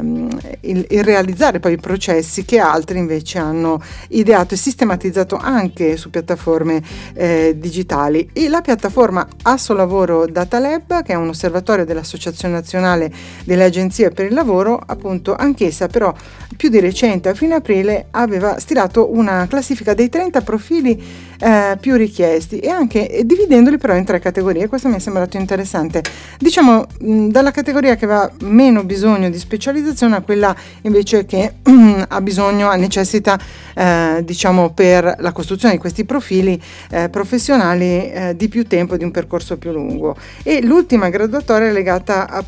il, 0.59 0.85
il, 0.89 1.03
realizzare 1.03 1.59
poi 1.59 1.73
i 1.73 1.77
processi 1.77 2.45
che 2.45 2.59
altri 2.59 2.99
invece 2.99 3.39
hanno 3.39 3.81
ideato 4.09 4.53
e 4.53 4.57
sistematizzato 4.57 5.37
anche 5.37 5.97
su 5.97 6.11
piattaforme 6.11 6.83
eh, 7.15 7.55
digitali. 7.57 8.29
E 8.31 8.47
la 8.47 8.61
piattaforma 8.61 9.27
Asso 9.41 9.73
Lavoro 9.73 10.27
Data 10.27 10.59
Lab, 10.59 11.01
che 11.01 11.13
è 11.13 11.15
un 11.15 11.29
osservatorio 11.29 11.83
dell'Associazione 11.83 12.53
Nazionale 12.53 13.11
delle 13.43 13.63
Agenzie 13.63 14.11
per 14.11 14.25
il 14.25 14.35
Lavoro, 14.35 14.79
appunto 14.85 15.33
anch'essa 15.33 15.93
però 15.95 16.13
più 16.57 16.67
di 16.67 16.81
recente, 16.81 17.29
a 17.29 17.33
fine 17.33 17.55
aprile, 17.55 18.07
aveva 18.11 18.59
stilato 18.59 19.13
una 19.13 19.47
classifica 19.47 19.93
dei 19.93 20.09
30 20.09 20.41
profili 20.41 21.01
eh, 21.39 21.77
più 21.79 21.95
richiesti 21.95 22.59
e 22.59 22.67
anche 22.67 23.09
eh, 23.09 23.25
dividendoli 23.25 23.77
però 23.77 23.95
in 23.95 24.03
tre 24.03 24.19
categorie. 24.19 24.67
Questo 24.67 24.89
mi 24.89 24.95
è 24.95 24.99
sembrato 24.99 25.37
interessante. 25.37 26.03
Diciamo 26.37 26.85
mh, 26.99 27.27
dalla 27.27 27.51
categoria 27.51 27.95
che 27.95 28.03
aveva 28.03 28.29
meno 28.41 28.83
bisogno 28.83 29.29
di 29.29 29.39
specializzazione 29.39 30.17
a 30.17 30.21
quella 30.21 30.53
invece 30.81 31.25
che 31.25 31.53
ha 32.09 32.21
bisogno, 32.21 32.67
ha 32.67 32.75
necessità, 32.75 33.39
eh, 33.73 34.21
diciamo, 34.21 34.71
per 34.71 35.15
la 35.19 35.31
costruzione 35.31 35.75
di 35.75 35.79
questi 35.79 36.03
profili 36.03 36.61
eh, 36.89 37.07
professionali 37.07 38.11
eh, 38.11 38.33
di 38.35 38.49
più 38.49 38.65
tempo, 38.65 38.97
di 38.97 39.05
un 39.05 39.11
percorso 39.11 39.57
più 39.57 39.71
lungo. 39.71 40.17
E 40.43 40.61
l'ultima 40.61 41.07
graduatoria 41.07 41.69
è 41.69 41.71
legata 41.71 42.27
a 42.29 42.43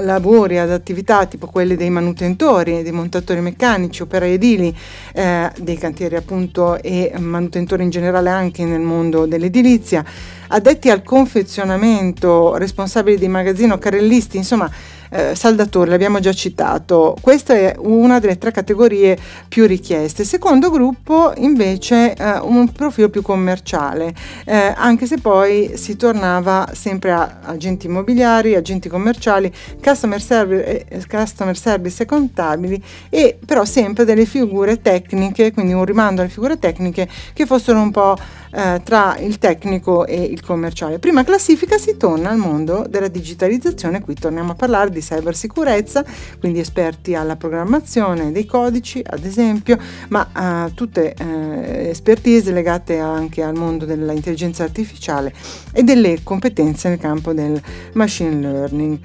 lavori, 0.00 0.58
ad 0.58 0.70
attività 0.70 1.26
tipo 1.26 1.46
quelle 1.46 1.76
dei 1.76 1.90
manutentori, 1.90 2.82
dei 2.82 2.92
montatori 2.92 3.40
meccanici, 3.40 4.02
operai 4.02 4.32
edili, 4.32 4.74
eh, 5.12 5.50
dei 5.58 5.76
cantieri 5.76 6.16
appunto 6.16 6.80
e 6.80 7.12
manutentori 7.18 7.82
in 7.82 7.90
generale 7.90 8.30
anche 8.30 8.64
nel 8.64 8.80
mondo 8.80 9.26
dell'edilizia, 9.26 10.04
addetti 10.48 10.90
al 10.90 11.02
confezionamento, 11.02 12.56
responsabili 12.56 13.18
di 13.18 13.28
magazzino, 13.28 13.78
carrellisti, 13.78 14.36
insomma 14.36 14.70
eh, 15.12 15.34
saldatori, 15.34 15.90
l'abbiamo 15.90 16.18
già 16.20 16.32
citato. 16.32 17.16
Questa 17.20 17.54
è 17.54 17.74
una 17.78 18.18
delle 18.18 18.38
tre 18.38 18.50
categorie 18.50 19.18
più 19.48 19.66
richieste. 19.66 20.24
Secondo 20.24 20.70
gruppo 20.70 21.32
invece 21.36 22.14
eh, 22.14 22.38
un 22.38 22.72
profilo 22.72 23.10
più 23.10 23.22
commerciale, 23.22 24.14
eh, 24.46 24.72
anche 24.74 25.06
se 25.06 25.18
poi 25.18 25.72
si 25.74 25.96
tornava 25.96 26.68
sempre 26.72 27.12
a 27.12 27.40
agenti 27.42 27.86
immobiliari, 27.86 28.54
agenti 28.54 28.88
commerciali, 28.88 29.52
customer 29.82 30.20
service, 30.20 30.86
eh, 30.88 31.06
customer 31.06 31.56
service 31.56 32.02
e 32.02 32.06
contabili 32.06 32.82
e 33.10 33.38
però 33.44 33.64
sempre 33.64 34.04
delle 34.04 34.24
figure 34.24 34.80
tecniche, 34.80 35.52
quindi 35.52 35.74
un 35.74 35.84
rimando 35.84 36.22
alle 36.22 36.30
figure 36.30 36.58
tecniche 36.58 37.08
che 37.34 37.46
fossero 37.46 37.78
un 37.78 37.90
po' 37.90 38.16
eh, 38.54 38.80
tra 38.84 39.16
il 39.18 39.38
tecnico 39.38 40.06
e 40.06 40.22
il 40.22 40.42
commerciale. 40.42 40.98
Prima 40.98 41.24
classifica 41.24 41.78
si 41.78 41.96
torna 41.96 42.30
al 42.30 42.36
mondo 42.36 42.84
della 42.88 43.08
digitalizzazione, 43.08 44.02
qui 44.02 44.14
torniamo 44.14 44.52
a 44.52 44.54
parlare 44.54 44.90
di 44.90 45.00
cybersicurezza, 45.00 46.04
quindi 46.38 46.60
esperti 46.60 47.14
alla 47.14 47.36
programmazione 47.36 48.30
dei 48.30 48.44
codici, 48.44 49.02
ad 49.04 49.24
esempio, 49.24 49.78
ma 50.08 50.66
uh, 50.66 50.74
tutte 50.74 51.14
uh, 51.18 51.24
expertise 51.88 52.52
legate 52.52 52.98
anche 52.98 53.42
al 53.42 53.54
mondo 53.54 53.84
dell'intelligenza 53.84 54.64
artificiale 54.64 55.32
e 55.72 55.82
delle 55.82 56.20
competenze 56.22 56.88
nel 56.88 56.98
campo 56.98 57.32
del 57.32 57.60
machine 57.94 58.40
learning. 58.40 58.98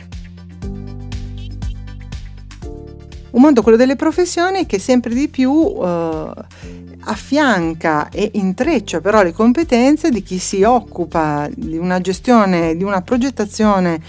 Un 3.30 3.42
mondo, 3.44 3.62
quello 3.62 3.78
delle 3.78 3.96
professioni, 3.96 4.66
che 4.66 4.80
sempre 4.80 5.14
di 5.14 5.28
più 5.28 5.52
uh, 5.52 6.32
affianca 7.08 8.10
e 8.10 8.32
intreccia 8.34 9.02
però 9.02 9.24
le 9.24 9.32
competenze 9.32 10.10
di 10.10 10.22
chi 10.22 10.38
si 10.38 10.64
occupa 10.64 11.50
di 11.54 11.78
una 11.78 12.00
gestione, 12.02 12.76
di 12.76 12.84
una 12.84 13.02
progettazione 13.02 14.02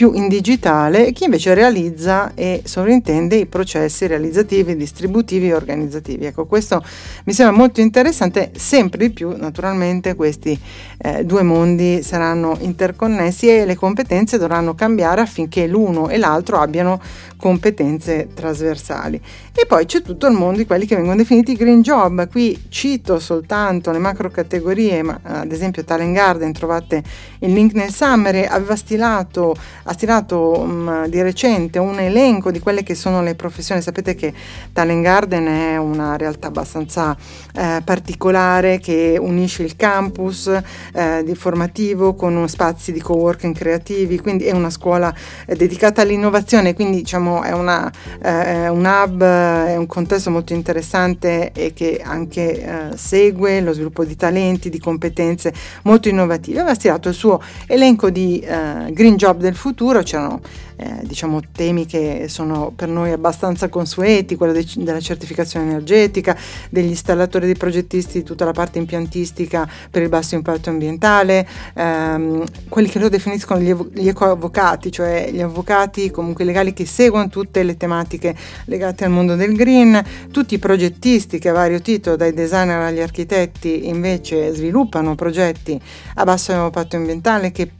più 0.00 0.12
in 0.14 0.28
digitale 0.28 1.12
chi 1.12 1.24
invece 1.24 1.52
realizza 1.52 2.32
e 2.34 2.62
sovrintende 2.64 3.36
i 3.36 3.44
processi 3.44 4.06
realizzativi, 4.06 4.74
distributivi 4.74 5.48
e 5.48 5.54
organizzativi. 5.54 6.24
Ecco, 6.24 6.46
questo 6.46 6.82
mi 7.24 7.34
sembra 7.34 7.54
molto 7.54 7.82
interessante, 7.82 8.50
sempre 8.56 9.08
di 9.08 9.10
più 9.12 9.36
naturalmente 9.36 10.14
questi 10.14 10.58
eh, 11.02 11.26
due 11.26 11.42
mondi 11.42 12.02
saranno 12.02 12.56
interconnessi 12.60 13.50
e 13.50 13.66
le 13.66 13.74
competenze 13.74 14.38
dovranno 14.38 14.74
cambiare 14.74 15.20
affinché 15.20 15.66
l'uno 15.66 16.08
e 16.08 16.16
l'altro 16.16 16.60
abbiano 16.60 16.98
competenze 17.36 18.28
trasversali. 18.32 19.20
E 19.52 19.66
poi 19.66 19.84
c'è 19.86 20.02
tutto 20.02 20.26
il 20.26 20.34
mondo 20.34 20.58
di 20.58 20.66
quelli 20.66 20.86
che 20.86 20.94
vengono 20.94 21.16
definiti 21.16 21.54
green 21.54 21.82
job. 21.82 22.28
Qui 22.30 22.66
cito 22.68 23.18
soltanto 23.18 23.90
le 23.90 23.98
macro 23.98 24.30
categorie, 24.30 25.02
ma 25.02 25.20
ad 25.22 25.50
esempio 25.50 25.84
Talent 25.84 26.14
Garden, 26.14 26.52
trovate 26.52 27.02
il 27.40 27.52
link 27.52 27.74
nel 27.74 27.92
summary, 27.92 28.44
aveva 28.44 28.76
stilato 28.76 29.56
ha 29.90 29.92
stilato 29.92 30.56
um, 30.56 31.08
di 31.08 31.20
recente 31.20 31.80
un 31.80 31.98
elenco 31.98 32.52
di 32.52 32.60
quelle 32.60 32.84
che 32.84 32.94
sono 32.94 33.22
le 33.22 33.34
professioni. 33.34 33.82
Sapete 33.82 34.14
che 34.14 34.32
Talent 34.72 35.02
Garden 35.02 35.46
è 35.46 35.76
una 35.78 36.16
realtà 36.16 36.46
abbastanza 36.46 37.16
eh, 37.52 37.82
particolare 37.84 38.78
che 38.78 39.16
unisce 39.20 39.64
il 39.64 39.74
campus 39.74 40.46
eh, 40.46 41.24
di 41.24 41.34
formativo 41.34 42.14
con 42.14 42.48
spazi 42.48 42.92
di 42.92 43.00
co-working 43.00 43.52
creativi, 43.52 44.20
quindi 44.20 44.44
è 44.44 44.52
una 44.52 44.70
scuola 44.70 45.12
eh, 45.44 45.56
dedicata 45.56 46.02
all'innovazione, 46.02 46.72
quindi 46.72 46.98
diciamo 46.98 47.42
è 47.42 47.52
una, 47.52 47.90
eh, 48.22 48.68
un 48.68 48.84
hub, 48.84 49.24
è 49.24 49.76
un 49.76 49.86
contesto 49.86 50.30
molto 50.30 50.52
interessante 50.52 51.50
e 51.52 51.72
che 51.72 52.00
anche 52.04 52.62
eh, 52.92 52.96
segue 52.96 53.60
lo 53.60 53.72
sviluppo 53.72 54.04
di 54.04 54.14
talenti, 54.14 54.70
di 54.70 54.78
competenze 54.78 55.52
molto 55.82 56.08
innovative. 56.08 56.60
Aveva 56.60 56.74
stilato 56.74 57.08
il 57.08 57.14
suo 57.16 57.42
elenco 57.66 58.08
di 58.10 58.38
eh, 58.38 58.92
green 58.92 59.16
job 59.16 59.40
del 59.40 59.56
futuro 59.56 59.69
futuro 59.70 60.02
c'erano 60.02 60.40
eh, 60.76 61.00
diciamo, 61.02 61.40
temi 61.52 61.86
che 61.86 62.26
sono 62.28 62.72
per 62.74 62.88
noi 62.88 63.12
abbastanza 63.12 63.68
consueti, 63.68 64.34
quello 64.34 64.52
de- 64.52 64.66
della 64.76 65.00
certificazione 65.00 65.66
energetica, 65.66 66.36
degli 66.70 66.88
installatori 66.88 67.46
dei 67.46 67.54
progettisti, 67.54 68.24
tutta 68.24 68.44
la 68.44 68.52
parte 68.52 68.78
impiantistica 68.78 69.68
per 69.90 70.02
il 70.02 70.08
basso 70.08 70.34
impatto 70.34 70.70
ambientale, 70.70 71.46
ehm, 71.74 72.44
quelli 72.68 72.88
che 72.88 72.98
loro 72.98 73.10
definiscono 73.10 73.60
gli, 73.60 73.68
evo- 73.68 73.88
gli 73.92 74.08
ecoavvocati, 74.08 74.90
cioè 74.90 75.30
gli 75.30 75.40
avvocati 75.40 76.10
comunque 76.10 76.44
legali 76.44 76.72
che 76.72 76.86
seguono 76.86 77.28
tutte 77.28 77.62
le 77.62 77.76
tematiche 77.76 78.34
legate 78.64 79.04
al 79.04 79.10
mondo 79.10 79.36
del 79.36 79.54
green, 79.54 80.02
tutti 80.32 80.54
i 80.54 80.58
progettisti 80.58 81.38
che 81.38 81.50
a 81.50 81.52
vario 81.52 81.80
titolo, 81.80 82.16
dai 82.16 82.32
designer 82.32 82.80
agli 82.80 83.00
architetti, 83.00 83.86
invece 83.86 84.52
sviluppano 84.52 85.14
progetti 85.14 85.80
a 86.14 86.24
basso 86.24 86.52
impatto 86.52 86.96
ambientale 86.96 87.52
che 87.52 87.70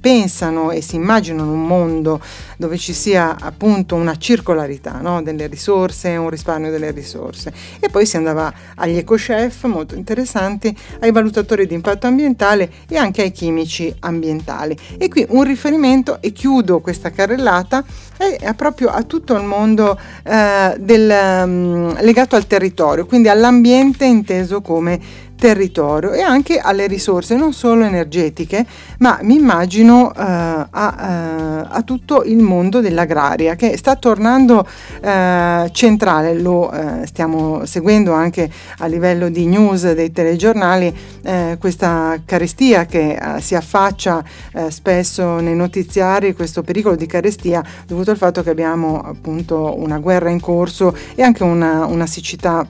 pensano 0.00 0.70
e 0.70 0.80
si 0.80 0.96
immaginano 0.96 1.52
un 1.52 1.66
mondo 1.66 2.20
dove 2.56 2.78
ci 2.78 2.92
sia 2.92 3.36
appunto 3.38 3.94
una 3.94 4.16
circolarità 4.16 5.00
no? 5.00 5.22
delle 5.22 5.46
risorse, 5.46 6.16
un 6.16 6.30
risparmio 6.30 6.70
delle 6.70 6.90
risorse. 6.90 7.52
E 7.80 7.88
poi 7.88 8.06
si 8.06 8.16
andava 8.16 8.52
agli 8.76 8.96
eco-chef 8.96 9.64
molto 9.64 9.94
interessanti, 9.94 10.76
ai 11.00 11.12
valutatori 11.12 11.66
di 11.66 11.74
impatto 11.74 12.06
ambientale 12.06 12.70
e 12.88 12.96
anche 12.96 13.22
ai 13.22 13.32
chimici 13.32 13.94
ambientali. 14.00 14.76
E 14.98 15.08
qui 15.08 15.26
un 15.30 15.42
riferimento, 15.44 16.18
e 16.20 16.32
chiudo 16.32 16.80
questa 16.80 17.10
carrellata, 17.10 17.84
è 18.16 18.54
proprio 18.54 18.88
a 18.88 19.02
tutto 19.02 19.34
il 19.34 19.44
mondo 19.44 19.98
eh, 20.22 20.76
del, 20.78 21.10
um, 21.44 22.00
legato 22.00 22.36
al 22.36 22.46
territorio, 22.46 23.06
quindi 23.06 23.28
all'ambiente 23.28 24.04
inteso 24.04 24.60
come 24.60 25.00
territorio 25.36 26.12
e 26.12 26.20
anche 26.20 26.58
alle 26.58 26.86
risorse 26.86 27.36
non 27.36 27.52
solo 27.52 27.84
energetiche, 27.84 28.64
ma 28.98 29.18
mi 29.22 29.34
immagino 29.34 30.06
uh, 30.06 30.12
a, 30.16 30.66
uh, 30.70 31.66
a, 31.68 31.82
tutto 31.84 32.22
il 32.24 32.38
mondo 32.38 32.80
dell'agraria 32.80 33.54
che 33.54 33.76
sta 33.76 33.96
tornando 33.96 34.66
uh, 34.66 35.68
centrale, 35.70 36.38
lo 36.38 36.72
stiamo 37.04 37.64
seguendo 37.66 38.12
anche 38.12 38.50
a 38.78 38.86
livello 38.86 39.28
di 39.28 39.46
news 39.46 39.92
dei 39.92 40.12
telegiornali, 40.12 41.12
questa 41.58 42.20
carestia 42.24 42.86
che 42.86 43.18
si 43.38 43.54
affaccia 43.54 44.22
spesso 44.68 45.40
nei 45.40 45.56
notiziari, 45.56 46.34
questo 46.34 46.62
pericolo 46.62 46.96
di 46.96 47.06
carestia 47.06 47.62
dovuto 47.86 48.10
al 48.10 48.16
fatto 48.16 48.42
che 48.42 48.50
abbiamo 48.50 49.00
appunto 49.00 49.74
una 49.78 49.98
guerra 49.98 50.30
in 50.30 50.40
corso 50.40 50.94
e 51.14 51.22
anche 51.22 51.42
una, 51.42 51.86
una 51.86 52.06
siccità 52.06 52.66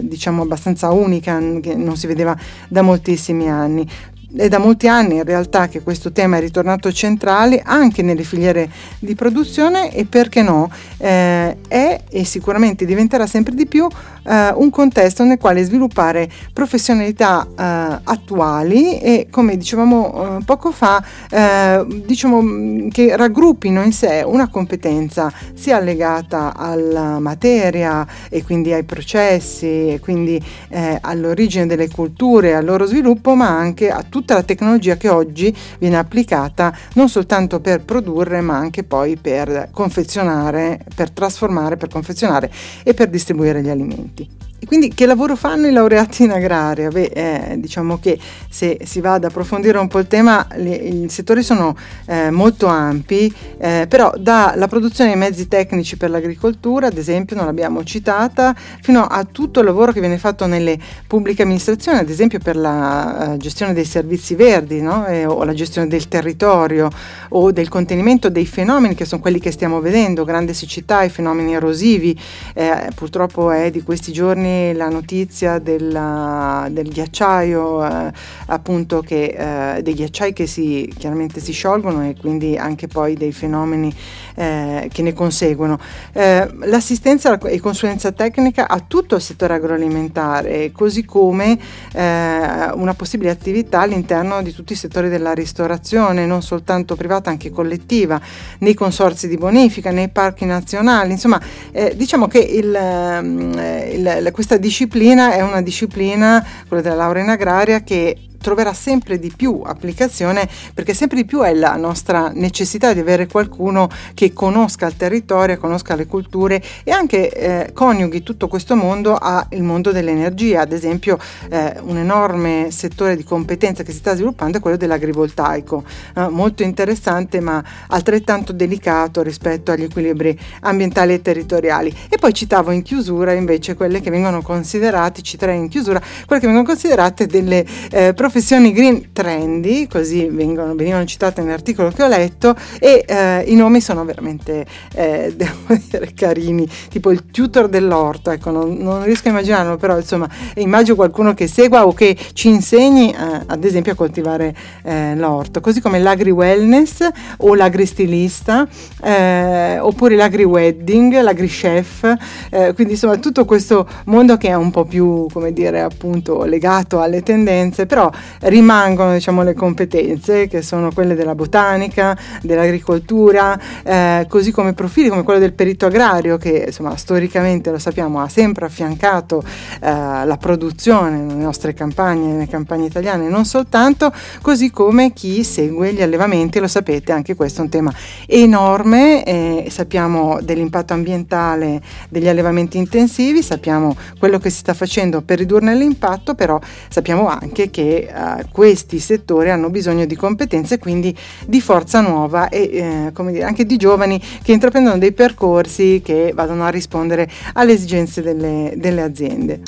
diciamo 0.00 0.42
abbastanza 0.42 0.90
unica 0.90 1.38
che 1.60 1.75
non 1.76 1.96
si 1.96 2.06
vedeva 2.06 2.36
da 2.68 2.82
moltissimi 2.82 3.48
anni. 3.50 3.88
È 4.36 4.48
da 4.48 4.58
molti 4.58 4.86
anni 4.86 5.16
in 5.16 5.24
realtà 5.24 5.66
che 5.66 5.80
questo 5.80 6.12
tema 6.12 6.36
è 6.36 6.40
ritornato 6.40 6.92
centrale 6.92 7.62
anche 7.64 8.02
nelle 8.02 8.22
filiere 8.22 8.68
di 8.98 9.14
produzione 9.14 9.90
e 9.94 10.04
perché 10.04 10.42
no, 10.42 10.70
eh, 10.98 11.56
è 11.66 12.00
e 12.06 12.24
sicuramente 12.24 12.84
diventerà 12.84 13.26
sempre 13.26 13.54
di 13.54 13.66
più 13.66 13.88
eh, 14.26 14.52
un 14.54 14.68
contesto 14.70 15.24
nel 15.24 15.38
quale 15.38 15.62
sviluppare 15.62 16.28
professionalità 16.52 17.46
eh, 17.46 18.00
attuali 18.04 18.98
e 18.98 19.28
come 19.30 19.56
dicevamo 19.56 20.38
eh, 20.38 20.44
poco 20.44 20.70
fa, 20.70 21.02
eh, 21.30 21.86
diciamo 22.04 22.42
mm, 22.42 22.88
che 22.88 23.16
raggruppino 23.16 23.82
in 23.82 23.92
sé 23.92 24.22
una 24.26 24.48
competenza 24.48 25.32
sia 25.54 25.78
legata 25.80 26.54
alla 26.54 27.18
materia 27.20 28.06
e 28.28 28.42
quindi 28.42 28.72
ai 28.72 28.84
processi 28.84 29.88
e 29.92 30.00
quindi 30.00 30.42
eh, 30.68 30.98
all'origine 31.00 31.66
delle 31.66 31.88
culture, 31.88 32.54
al 32.54 32.64
loro 32.64 32.84
sviluppo, 32.84 33.34
ma 33.34 33.48
anche 33.48 33.90
a 33.90 34.04
tutta 34.26 34.34
la 34.34 34.42
tecnologia 34.42 34.96
che 34.96 35.08
oggi 35.08 35.56
viene 35.78 35.96
applicata 35.96 36.76
non 36.94 37.08
soltanto 37.08 37.60
per 37.60 37.84
produrre 37.84 38.40
ma 38.40 38.56
anche 38.56 38.82
poi 38.82 39.16
per 39.16 39.68
confezionare, 39.70 40.84
per 40.92 41.12
trasformare, 41.12 41.76
per 41.76 41.88
confezionare 41.88 42.50
e 42.82 42.92
per 42.92 43.08
distribuire 43.08 43.62
gli 43.62 43.68
alimenti. 43.68 44.45
Quindi 44.66 44.92
che 44.92 45.06
lavoro 45.06 45.36
fanno 45.36 45.68
i 45.68 45.72
laureati 45.72 46.24
in 46.24 46.32
agraria? 46.32 46.88
Beh, 46.88 47.12
eh, 47.14 47.54
diciamo 47.58 47.98
che 48.00 48.18
se 48.48 48.78
si 48.82 49.00
va 49.00 49.14
ad 49.14 49.24
approfondire 49.24 49.78
un 49.78 49.86
po' 49.86 50.00
il 50.00 50.08
tema, 50.08 50.44
le, 50.56 50.74
i 50.74 51.08
settori 51.08 51.44
sono 51.44 51.76
eh, 52.06 52.30
molto 52.30 52.66
ampi, 52.66 53.32
eh, 53.58 53.86
però 53.88 54.12
dalla 54.18 54.66
produzione 54.66 55.12
di 55.12 55.16
mezzi 55.16 55.46
tecnici 55.46 55.96
per 55.96 56.10
l'agricoltura, 56.10 56.88
ad 56.88 56.98
esempio, 56.98 57.36
non 57.36 57.44
l'abbiamo 57.44 57.84
citata, 57.84 58.56
fino 58.82 59.04
a 59.04 59.24
tutto 59.24 59.60
il 59.60 59.66
lavoro 59.66 59.92
che 59.92 60.00
viene 60.00 60.18
fatto 60.18 60.46
nelle 60.46 60.76
pubbliche 61.06 61.42
amministrazioni, 61.42 61.98
ad 61.98 62.10
esempio 62.10 62.40
per 62.40 62.56
la 62.56 63.34
uh, 63.34 63.36
gestione 63.36 63.72
dei 63.72 63.84
servizi 63.84 64.34
verdi 64.34 64.80
no? 64.80 65.06
eh, 65.06 65.26
o 65.26 65.44
la 65.44 65.54
gestione 65.54 65.86
del 65.86 66.08
territorio 66.08 66.90
o 67.28 67.52
del 67.52 67.68
contenimento 67.68 68.30
dei 68.30 68.46
fenomeni 68.46 68.96
che 68.96 69.04
sono 69.04 69.20
quelli 69.20 69.38
che 69.38 69.52
stiamo 69.52 69.80
vedendo, 69.80 70.24
grande 70.24 70.54
siccità, 70.54 71.04
i 71.04 71.08
fenomeni 71.08 71.54
erosivi. 71.54 72.18
Eh, 72.52 72.88
purtroppo 72.96 73.52
è 73.52 73.70
di 73.70 73.82
questi 73.84 74.10
giorni 74.10 74.55
la 74.74 74.88
notizia 74.88 75.58
della, 75.58 76.68
del 76.70 76.88
ghiacciaio, 76.88 77.84
eh, 77.84 78.12
appunto 78.46 79.00
che, 79.00 79.76
eh, 79.76 79.82
dei 79.82 79.94
ghiacciai 79.94 80.32
che 80.32 80.46
si, 80.46 80.92
chiaramente 80.96 81.40
si 81.40 81.52
sciolgono 81.52 82.08
e 82.08 82.16
quindi 82.18 82.56
anche 82.56 82.86
poi 82.86 83.14
dei 83.14 83.32
fenomeni 83.32 83.94
eh, 84.34 84.88
che 84.92 85.02
ne 85.02 85.12
conseguono. 85.12 85.78
Eh, 86.12 86.48
l'assistenza 86.64 87.38
e 87.38 87.60
consulenza 87.60 88.12
tecnica 88.12 88.68
a 88.68 88.80
tutto 88.86 89.16
il 89.16 89.22
settore 89.22 89.54
agroalimentare, 89.54 90.72
così 90.72 91.04
come 91.04 91.58
eh, 91.92 92.70
una 92.74 92.94
possibile 92.94 93.30
attività 93.30 93.80
all'interno 93.80 94.42
di 94.42 94.52
tutti 94.52 94.72
i 94.72 94.76
settori 94.76 95.08
della 95.08 95.32
ristorazione, 95.32 96.26
non 96.26 96.42
soltanto 96.42 96.96
privata, 96.96 97.30
anche 97.30 97.50
collettiva, 97.50 98.20
nei 98.58 98.74
consorzi 98.74 99.28
di 99.28 99.36
bonifica, 99.36 99.90
nei 99.90 100.08
parchi 100.08 100.44
nazionali. 100.44 101.12
Insomma, 101.12 101.40
eh, 101.72 101.94
diciamo 101.96 102.26
che 102.28 102.38
il, 102.38 102.74
eh, 102.74 103.90
il, 103.94 104.20
questa 104.36 104.58
disciplina 104.58 105.32
è 105.32 105.40
una 105.40 105.62
disciplina, 105.62 106.46
quella 106.68 106.82
della 106.82 106.96
laurea 106.96 107.22
in 107.22 107.30
agraria, 107.30 107.80
che 107.80 108.18
troverà 108.46 108.72
sempre 108.74 109.18
di 109.18 109.32
più 109.36 109.62
applicazione 109.64 110.48
perché 110.72 110.94
sempre 110.94 111.16
di 111.16 111.24
più 111.24 111.40
è 111.40 111.52
la 111.52 111.74
nostra 111.74 112.30
necessità 112.32 112.92
di 112.92 113.00
avere 113.00 113.26
qualcuno 113.26 113.88
che 114.14 114.32
conosca 114.32 114.86
il 114.86 114.96
territorio, 114.96 115.58
conosca 115.58 115.96
le 115.96 116.06
culture 116.06 116.62
e 116.84 116.92
anche 116.92 117.28
eh, 117.32 117.72
coniughi 117.72 118.22
tutto 118.22 118.46
questo 118.46 118.76
mondo 118.76 119.16
al 119.16 119.48
mondo 119.62 119.90
dell'energia. 119.90 120.60
Ad 120.60 120.70
esempio 120.70 121.18
eh, 121.50 121.74
un 121.80 121.96
enorme 121.96 122.68
settore 122.70 123.16
di 123.16 123.24
competenza 123.24 123.82
che 123.82 123.90
si 123.90 123.98
sta 123.98 124.14
sviluppando 124.14 124.58
è 124.58 124.60
quello 124.60 124.76
dell'agrivoltaico, 124.76 125.82
eh, 126.14 126.28
molto 126.28 126.62
interessante 126.62 127.40
ma 127.40 127.60
altrettanto 127.88 128.52
delicato 128.52 129.22
rispetto 129.22 129.72
agli 129.72 129.82
equilibri 129.82 130.38
ambientali 130.60 131.14
e 131.14 131.20
territoriali. 131.20 131.92
E 132.08 132.16
poi 132.16 132.32
citavo 132.32 132.70
in 132.70 132.82
chiusura 132.82 133.32
invece 133.32 133.74
quelle 133.74 134.00
che 134.00 134.10
vengono 134.10 134.40
considerate, 134.40 135.20
citerei 135.22 135.58
in 135.58 135.66
chiusura, 135.66 136.00
quelle 136.26 136.40
che 136.40 136.46
vengono 136.46 136.64
considerate 136.64 137.26
delle 137.26 137.66
eh, 137.90 138.14
professioni 138.14 138.34
professioni 138.36 138.70
green 138.70 139.12
trendy, 139.14 139.86
così 139.86 140.26
vengono, 140.26 140.74
venivano 140.74 141.06
citate 141.06 141.40
nell'articolo 141.40 141.88
che 141.88 142.02
ho 142.02 142.06
letto, 142.06 142.54
e 142.78 143.02
eh, 143.06 143.44
i 143.46 143.54
nomi 143.54 143.80
sono 143.80 144.04
veramente, 144.04 144.66
eh, 144.92 145.32
devo 145.34 145.80
dire, 145.88 146.12
carini, 146.14 146.68
tipo 146.90 147.10
il 147.10 147.30
tutor 147.30 147.66
dell'orto, 147.68 148.30
ecco, 148.30 148.50
non, 148.50 148.76
non, 148.76 149.04
riesco 149.04 149.28
a 149.28 149.30
immaginarlo, 149.30 149.78
però 149.78 149.96
insomma 149.96 150.28
immagino 150.56 150.96
qualcuno 150.96 151.32
che 151.32 151.46
segua 151.46 151.86
o 151.86 151.94
che 151.94 152.14
ci 152.34 152.48
insegni 152.48 153.10
eh, 153.10 153.16
ad 153.46 153.64
esempio 153.64 153.92
a 153.92 153.94
coltivare 153.94 154.54
eh, 154.82 155.16
l'orto, 155.16 155.62
così 155.62 155.80
come 155.80 155.98
l'agri-wellness 155.98 157.08
o 157.38 157.54
l'agri-stilista, 157.54 158.68
eh, 159.02 159.78
oppure 159.78 160.14
l'agri-wedding, 160.14 161.22
l'agri-chef, 161.22 162.14
eh, 162.50 162.74
quindi 162.74 162.92
insomma 162.92 163.16
tutto 163.16 163.46
questo 163.46 163.88
mondo 164.04 164.36
che 164.36 164.48
è 164.48 164.54
un 164.54 164.70
po' 164.70 164.84
più, 164.84 165.26
come 165.32 165.54
dire, 165.54 165.80
appunto 165.80 166.44
legato 166.44 167.00
alle 167.00 167.22
tendenze, 167.22 167.86
però 167.86 168.10
rimangono 168.40 169.12
diciamo, 169.12 169.42
le 169.42 169.54
competenze 169.54 170.46
che 170.48 170.62
sono 170.62 170.90
quelle 170.92 171.14
della 171.14 171.34
botanica, 171.34 172.16
dell'agricoltura, 172.42 173.58
eh, 173.82 174.26
così 174.28 174.50
come 174.50 174.72
profili 174.72 175.08
come 175.08 175.22
quello 175.22 175.38
del 175.40 175.52
perito 175.52 175.86
agrario 175.86 176.36
che 176.36 176.64
insomma, 176.66 176.96
storicamente 176.96 177.70
lo 177.70 177.78
sappiamo 177.78 178.20
ha 178.20 178.28
sempre 178.28 178.66
affiancato 178.66 179.42
eh, 179.80 179.90
la 179.90 180.36
produzione 180.38 181.18
nelle 181.18 181.42
nostre 181.42 181.74
campagne, 181.74 182.32
nelle 182.32 182.48
campagne 182.48 182.86
italiane 182.86 183.28
non 183.28 183.44
soltanto, 183.44 184.12
così 184.42 184.70
come 184.70 185.12
chi 185.12 185.42
segue 185.44 185.92
gli 185.92 186.02
allevamenti, 186.02 186.58
lo 186.58 186.68
sapete 186.68 187.12
anche 187.12 187.34
questo 187.34 187.60
è 187.60 187.64
un 187.64 187.70
tema 187.70 187.92
enorme, 188.26 189.24
eh, 189.24 189.68
sappiamo 189.70 190.38
dell'impatto 190.42 190.92
ambientale 190.92 191.80
degli 192.08 192.28
allevamenti 192.28 192.78
intensivi, 192.78 193.42
sappiamo 193.42 193.96
quello 194.18 194.38
che 194.38 194.50
si 194.50 194.58
sta 194.58 194.74
facendo 194.74 195.22
per 195.22 195.38
ridurne 195.38 195.74
l'impatto, 195.74 196.34
però 196.34 196.58
sappiamo 196.88 197.28
anche 197.28 197.70
che 197.70 198.05
eh, 198.06 198.46
questi 198.50 198.98
settori 198.98 199.50
hanno 199.50 199.70
bisogno 199.70 200.06
di 200.06 200.16
competenze 200.16 200.78
quindi 200.78 201.16
di 201.46 201.60
forza 201.60 202.00
nuova 202.00 202.48
e 202.48 203.12
eh, 203.12 203.12
dire, 203.30 203.44
anche 203.44 203.64
di 203.64 203.76
giovani 203.76 204.20
che 204.42 204.52
intraprendono 204.52 204.98
dei 204.98 205.12
percorsi 205.12 206.00
che 206.04 206.32
vadano 206.34 206.64
a 206.64 206.68
rispondere 206.68 207.28
alle 207.54 207.72
esigenze 207.72 208.22
delle, 208.22 208.74
delle 208.76 209.02
aziende. 209.02 209.60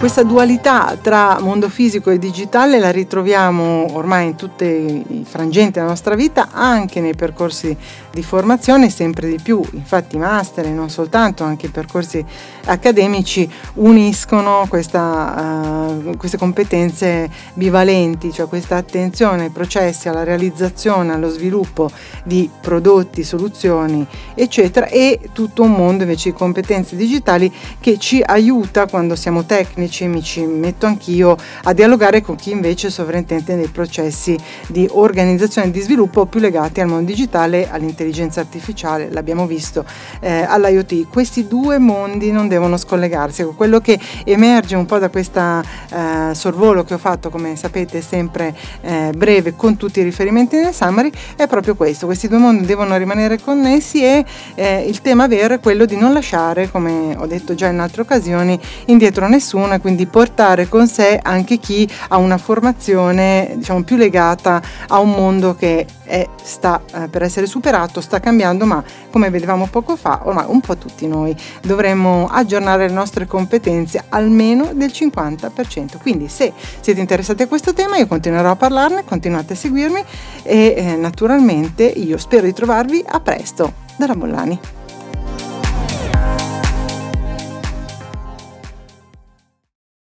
Questa 0.00 0.22
dualità 0.22 0.96
tra 0.98 1.40
mondo 1.40 1.68
fisico 1.68 2.08
e 2.08 2.18
digitale 2.18 2.78
la 2.78 2.90
ritroviamo 2.90 3.98
ormai 3.98 4.28
in 4.28 4.34
tutti 4.34 4.64
i 4.64 5.26
frangenti 5.28 5.72
della 5.72 5.88
nostra 5.88 6.14
vita, 6.14 6.48
anche 6.52 7.02
nei 7.02 7.14
percorsi 7.14 7.76
di 8.10 8.22
formazione, 8.22 8.88
sempre 8.88 9.28
di 9.28 9.38
più. 9.42 9.62
Infatti, 9.72 10.16
master 10.16 10.64
e 10.64 10.70
non 10.70 10.88
soltanto, 10.88 11.44
anche 11.44 11.66
i 11.66 11.68
percorsi 11.68 12.24
accademici 12.64 13.48
uniscono 13.74 14.64
questa, 14.70 15.90
uh, 15.94 16.16
queste 16.16 16.38
competenze 16.38 17.28
bivalenti, 17.52 18.32
cioè 18.32 18.48
questa 18.48 18.76
attenzione 18.76 19.44
ai 19.44 19.50
processi, 19.50 20.08
alla 20.08 20.24
realizzazione, 20.24 21.12
allo 21.12 21.28
sviluppo 21.28 21.90
di 22.24 22.48
prodotti, 22.58 23.22
soluzioni, 23.22 24.06
eccetera, 24.34 24.86
e 24.86 25.20
tutto 25.34 25.62
un 25.62 25.72
mondo 25.72 26.04
invece 26.04 26.30
di 26.30 26.36
competenze 26.36 26.96
digitali 26.96 27.52
che 27.80 27.98
ci 27.98 28.22
aiuta 28.24 28.86
quando 28.86 29.14
siamo 29.14 29.44
tecnici 29.44 29.88
amici, 29.90 30.06
mi 30.06 30.22
ci 30.22 30.40
metto 30.42 30.86
anch'io 30.86 31.36
a 31.64 31.72
dialogare 31.72 32.22
con 32.22 32.36
chi 32.36 32.52
invece 32.52 32.90
sovrintende 32.90 33.56
nei 33.56 33.66
processi 33.66 34.38
di 34.68 34.88
organizzazione 34.90 35.68
e 35.68 35.70
di 35.70 35.80
sviluppo 35.80 36.26
più 36.26 36.38
legati 36.40 36.80
al 36.80 36.86
mondo 36.86 37.06
digitale, 37.06 37.68
all'intelligenza 37.68 38.40
artificiale, 38.40 39.08
l'abbiamo 39.10 39.46
visto, 39.46 39.84
eh, 40.20 40.42
all'IoT. 40.42 41.08
Questi 41.08 41.48
due 41.48 41.78
mondi 41.78 42.30
non 42.30 42.48
devono 42.48 42.76
scollegarsi. 42.76 43.42
Ecco, 43.42 43.52
quello 43.54 43.80
che 43.80 43.98
emerge 44.24 44.76
un 44.76 44.86
po' 44.86 44.98
da 44.98 45.08
questo 45.08 45.40
eh, 45.40 46.34
sorvolo 46.34 46.84
che 46.84 46.94
ho 46.94 46.98
fatto, 46.98 47.30
come 47.30 47.56
sapete, 47.56 48.00
sempre 48.00 48.54
eh, 48.82 49.12
breve 49.16 49.56
con 49.56 49.76
tutti 49.76 50.00
i 50.00 50.02
riferimenti 50.02 50.56
nel 50.56 50.72
summary, 50.72 51.10
è 51.36 51.46
proprio 51.46 51.74
questo. 51.74 52.06
Questi 52.06 52.28
due 52.28 52.38
mondi 52.38 52.64
devono 52.64 52.96
rimanere 52.96 53.40
connessi 53.40 54.04
e 54.04 54.24
eh, 54.54 54.84
il 54.86 55.00
tema 55.00 55.26
vero 55.26 55.54
è 55.54 55.60
quello 55.60 55.84
di 55.84 55.96
non 55.96 56.12
lasciare, 56.12 56.70
come 56.70 57.16
ho 57.16 57.26
detto 57.26 57.54
già 57.54 57.68
in 57.68 57.80
altre 57.80 58.02
occasioni, 58.02 58.58
indietro 58.86 59.26
nessuno 59.28 59.78
quindi 59.80 60.06
portare 60.06 60.68
con 60.68 60.86
sé 60.86 61.18
anche 61.22 61.58
chi 61.58 61.88
ha 62.08 62.16
una 62.16 62.38
formazione 62.38 63.52
diciamo, 63.56 63.82
più 63.82 63.96
legata 63.96 64.60
a 64.88 64.98
un 64.98 65.10
mondo 65.10 65.54
che 65.54 65.86
è, 66.04 66.28
sta 66.42 66.82
eh, 66.92 67.08
per 67.08 67.22
essere 67.22 67.46
superato, 67.46 68.00
sta 68.00 68.20
cambiando, 68.20 68.66
ma 68.66 68.82
come 69.10 69.30
vedevamo 69.30 69.68
poco 69.70 69.96
fa, 69.96 70.20
ormai 70.24 70.44
un 70.48 70.60
po' 70.60 70.76
tutti 70.76 71.06
noi 71.06 71.34
dovremmo 71.62 72.28
aggiornare 72.30 72.88
le 72.88 72.94
nostre 72.94 73.26
competenze 73.26 74.04
almeno 74.08 74.70
del 74.74 74.90
50%. 74.92 75.98
Quindi 76.00 76.28
se 76.28 76.52
siete 76.80 77.00
interessati 77.00 77.42
a 77.42 77.48
questo 77.48 77.72
tema 77.72 77.96
io 77.96 78.06
continuerò 78.06 78.50
a 78.50 78.56
parlarne, 78.56 79.04
continuate 79.04 79.52
a 79.52 79.56
seguirmi 79.56 80.04
e 80.42 80.74
eh, 80.76 80.96
naturalmente 80.96 81.84
io 81.84 82.18
spero 82.18 82.46
di 82.46 82.52
trovarvi 82.52 83.04
a 83.06 83.20
presto 83.20 83.72
dalla 83.96 84.14
Bollani. 84.14 84.79